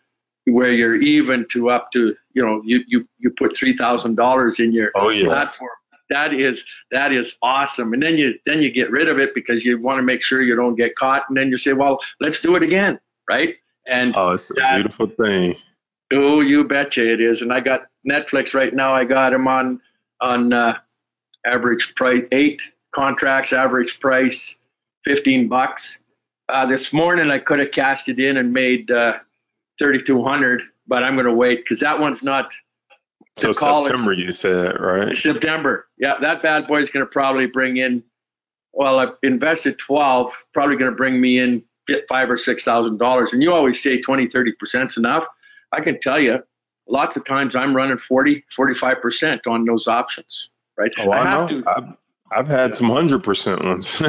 where 0.47 0.73
you're 0.73 0.97
even 0.97 1.47
to 1.53 1.71
up 1.71 1.93
to 1.93 2.15
you 2.35 2.45
know 2.45 2.61
you 2.65 2.81
you 2.89 3.09
you 3.19 3.31
put 3.31 3.57
three 3.57 3.77
thousand 3.77 4.17
dollars 4.17 4.59
in 4.59 4.73
your 4.73 4.91
oh, 4.95 5.09
yeah. 5.09 5.27
platform 5.27 5.71
that 6.11 6.35
is 6.35 6.65
that 6.91 7.13
is 7.13 7.37
awesome. 7.43 7.93
And 7.93 8.03
then 8.03 8.19
you 8.19 8.35
then 8.45 8.61
you 8.61 8.71
get 8.71 8.91
rid 8.91 9.09
of 9.09 9.19
it 9.19 9.35
because 9.35 9.65
you 9.65 9.81
want 9.81 9.99
to 9.99 10.03
make 10.03 10.23
sure 10.23 10.43
you 10.43 10.55
don't 10.55 10.75
get 10.75 10.95
caught. 10.97 11.25
And 11.29 11.37
then 11.37 11.49
you 11.49 11.57
say, 11.57 11.73
well, 11.73 11.99
let's 12.21 12.41
do 12.41 12.57
it 12.57 12.63
again, 12.63 13.01
right? 13.29 13.55
And 13.87 14.15
oh, 14.17 14.33
it's 14.33 14.51
a 14.51 14.55
that, 14.55 14.75
beautiful 14.77 15.07
thing. 15.07 15.57
Oh, 16.13 16.41
you 16.41 16.65
betcha 16.65 17.11
it 17.11 17.21
is. 17.21 17.41
And 17.41 17.53
I 17.53 17.61
got 17.61 17.83
Netflix 18.09 18.55
right 18.55 18.75
now. 18.75 18.93
I 18.93 19.05
got 19.05 19.31
them 19.31 19.49
on 19.49 19.81
on 20.21 20.53
uh, 20.53 20.77
average 21.47 21.95
price 21.95 22.25
eight 22.33 22.61
contracts, 22.95 23.53
average 23.53 24.01
price 24.01 24.57
fifteen 25.05 25.49
bucks. 25.49 25.97
Uh, 26.49 26.67
this 26.67 26.93
morning 26.93 27.31
I 27.31 27.39
could 27.39 27.61
have 27.61 27.71
cashed 27.71 28.09
it 28.09 28.19
in 28.19 28.37
and 28.37 28.53
made 28.53 28.91
uh, 28.91 29.19
thirty 29.79 30.03
two 30.03 30.23
hundred, 30.23 30.63
but 30.87 31.05
I'm 31.05 31.15
going 31.15 31.27
to 31.27 31.33
wait 31.33 31.65
because 31.65 31.81
that 31.81 31.99
one's 31.99 32.23
not 32.23 32.53
so 33.37 33.53
September, 33.53 34.13
you 34.13 34.33
said, 34.33 34.79
right? 34.79 35.17
September. 35.17 35.87
Yeah, 35.99 36.15
that 36.21 36.43
bad 36.43 36.67
boy 36.67 36.81
is 36.81 36.91
going 36.91 37.05
to 37.05 37.11
probably 37.11 37.47
bring 37.47 37.77
in. 37.77 38.03
Well, 38.73 38.99
I've 38.99 39.15
invested 39.23 39.79
twelve. 39.79 40.33
Probably 40.53 40.77
going 40.77 40.91
to 40.91 40.97
bring 40.97 41.21
me 41.21 41.39
in 41.39 41.63
five 42.09 42.31
or 42.31 42.37
six 42.37 42.65
thousand 42.65 42.99
dollars. 42.99 43.33
And 43.33 43.43
you 43.43 43.53
always 43.53 43.83
say 43.83 44.01
20, 44.01 44.29
30 44.29 44.53
percent 44.53 44.91
is 44.91 44.97
enough. 44.97 45.25
I 45.73 45.81
can 45.81 46.01
tell 46.01 46.21
you, 46.21 46.43
lots 46.89 47.17
of 47.17 47.25
times 47.25 47.55
I'm 47.55 47.75
running 47.75 47.97
40, 47.97 48.45
45 48.55 49.01
percent 49.01 49.47
on 49.47 49.65
those 49.65 49.87
options. 49.87 50.51
Right? 50.77 50.93
Oh, 50.99 51.11
I, 51.11 51.19
I 51.19 51.31
know. 51.31 51.49
To, 51.49 51.69
I've, 51.69 51.85
I've 52.33 52.49
had 52.49 52.71
yeah. 52.71 52.77
some 52.77 52.91
hundred 52.91 53.25
percent 53.25 53.65
ones. 53.65 54.03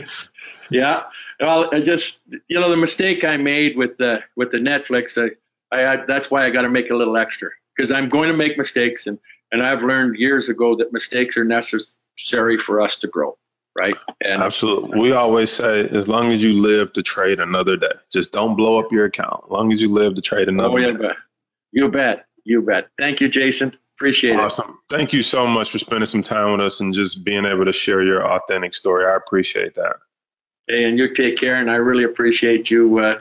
yeah. 0.70 1.04
Well, 1.40 1.70
I 1.72 1.80
just 1.80 2.22
you 2.48 2.58
know 2.58 2.70
the 2.70 2.76
mistake 2.76 3.24
I 3.24 3.36
made 3.36 3.76
with 3.76 3.98
the 3.98 4.20
with 4.36 4.50
the 4.50 4.58
Netflix. 4.58 5.20
I, 5.20 5.34
I 5.72 6.04
that's 6.06 6.30
why 6.30 6.46
I 6.46 6.50
got 6.50 6.62
to 6.62 6.68
make 6.68 6.90
a 6.90 6.94
little 6.94 7.16
extra 7.16 7.50
because 7.76 7.90
I'm 7.90 8.08
going 8.08 8.28
to 8.28 8.36
make 8.36 8.56
mistakes, 8.58 9.06
and 9.06 9.18
and 9.52 9.62
I've 9.62 9.82
learned 9.82 10.16
years 10.16 10.48
ago 10.48 10.76
that 10.76 10.92
mistakes 10.92 11.36
are 11.36 11.44
necessary 11.44 12.58
for 12.58 12.80
us 12.80 12.96
to 12.96 13.06
grow. 13.06 13.36
right? 13.78 13.94
And 14.22 14.42
absolutely, 14.42 14.98
we 14.98 15.12
always 15.12 15.50
say 15.50 15.88
as 15.88 16.08
long 16.08 16.32
as 16.32 16.42
you 16.42 16.54
live 16.54 16.92
to 16.94 17.02
trade 17.02 17.40
another 17.40 17.76
day, 17.76 17.92
just 18.12 18.32
don't 18.32 18.56
blow 18.56 18.78
up 18.78 18.90
your 18.90 19.04
account. 19.06 19.42
As 19.44 19.50
long 19.50 19.72
as 19.72 19.80
you 19.82 19.88
live 19.88 20.14
to 20.14 20.22
trade 20.22 20.48
another 20.48 20.78
day. 20.78 20.84
oh, 20.84 20.88
yeah, 20.88 21.08
day. 21.08 21.14
You 21.72 21.88
bet, 21.88 22.26
you 22.44 22.62
bet. 22.62 22.88
Thank 22.98 23.20
you, 23.20 23.28
Jason. 23.28 23.76
Appreciate 23.96 24.36
awesome. 24.36 24.64
it. 24.64 24.68
Awesome. 24.68 24.78
Thank 24.90 25.12
you 25.12 25.22
so 25.22 25.46
much 25.46 25.70
for 25.70 25.78
spending 25.78 26.06
some 26.06 26.22
time 26.22 26.52
with 26.52 26.60
us 26.60 26.80
and 26.80 26.92
just 26.92 27.24
being 27.24 27.44
able 27.44 27.64
to 27.64 27.72
share 27.72 28.02
your 28.02 28.26
authentic 28.26 28.74
story. 28.74 29.06
I 29.06 29.16
appreciate 29.16 29.74
that. 29.76 29.96
Hey, 30.66 30.84
and 30.84 30.98
you 30.98 31.14
take 31.14 31.36
care, 31.36 31.56
and 31.56 31.70
I 31.70 31.74
really 31.74 32.04
appreciate 32.04 32.70
you 32.70 32.98
uh, 32.98 33.20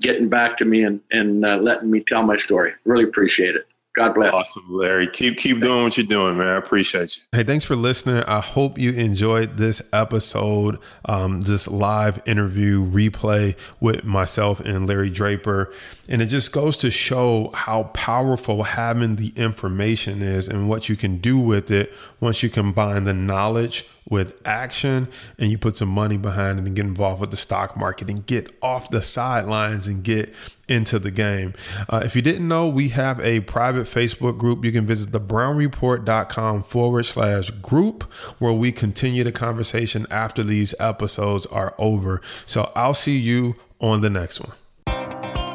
getting 0.00 0.28
back 0.28 0.58
to 0.58 0.64
me 0.64 0.84
and, 0.84 1.00
and 1.10 1.44
uh, 1.44 1.56
letting 1.56 1.90
me 1.90 2.00
tell 2.00 2.22
my 2.22 2.36
story. 2.36 2.72
Really 2.84 3.04
appreciate 3.04 3.56
it. 3.56 3.66
God 3.94 4.14
bless. 4.14 4.32
Awesome, 4.32 4.64
Larry. 4.70 5.06
Keep 5.06 5.36
keep 5.36 5.60
doing 5.60 5.84
what 5.84 5.98
you're 5.98 6.06
doing, 6.06 6.38
man. 6.38 6.46
I 6.46 6.56
appreciate 6.56 7.16
you. 7.16 7.22
Hey, 7.32 7.44
thanks 7.44 7.64
for 7.64 7.76
listening. 7.76 8.22
I 8.26 8.40
hope 8.40 8.78
you 8.78 8.92
enjoyed 8.92 9.58
this 9.58 9.82
episode, 9.92 10.78
um, 11.04 11.42
this 11.42 11.68
live 11.68 12.22
interview 12.24 12.84
replay 12.84 13.54
with 13.80 14.04
myself 14.04 14.60
and 14.60 14.86
Larry 14.86 15.10
Draper. 15.10 15.70
And 16.08 16.22
it 16.22 16.26
just 16.26 16.52
goes 16.52 16.78
to 16.78 16.90
show 16.90 17.50
how 17.54 17.84
powerful 17.94 18.62
having 18.62 19.16
the 19.16 19.34
information 19.36 20.22
is 20.22 20.48
and 20.48 20.70
what 20.70 20.88
you 20.88 20.96
can 20.96 21.18
do 21.18 21.38
with 21.38 21.70
it 21.70 21.92
once 22.18 22.42
you 22.42 22.48
combine 22.48 23.04
the 23.04 23.14
knowledge 23.14 23.86
with 24.08 24.36
action 24.44 25.08
and 25.38 25.50
you 25.50 25.58
put 25.58 25.76
some 25.76 25.88
money 25.88 26.16
behind 26.16 26.58
it 26.58 26.66
and 26.66 26.74
get 26.74 26.84
involved 26.84 27.20
with 27.20 27.30
the 27.30 27.36
stock 27.36 27.76
market 27.76 28.08
and 28.08 28.26
get 28.26 28.50
off 28.60 28.90
the 28.90 29.02
sidelines 29.02 29.86
and 29.86 30.02
get 30.02 30.32
into 30.68 30.98
the 30.98 31.10
game. 31.10 31.54
Uh, 31.88 32.02
if 32.04 32.16
you 32.16 32.22
didn't 32.22 32.46
know, 32.48 32.68
we 32.68 32.88
have 32.88 33.20
a 33.20 33.40
private 33.40 33.86
Facebook 33.86 34.38
group. 34.38 34.64
You 34.64 34.72
can 34.72 34.86
visit 34.86 35.10
thebrownreport.com 35.10 36.62
forward 36.64 37.04
slash 37.04 37.50
group 37.50 38.04
where 38.38 38.52
we 38.52 38.72
continue 38.72 39.24
the 39.24 39.32
conversation 39.32 40.06
after 40.10 40.42
these 40.42 40.74
episodes 40.80 41.46
are 41.46 41.74
over. 41.78 42.20
So 42.46 42.72
I'll 42.74 42.94
see 42.94 43.18
you 43.18 43.56
on 43.80 44.00
the 44.00 44.10
next 44.10 44.40
one. 44.40 44.52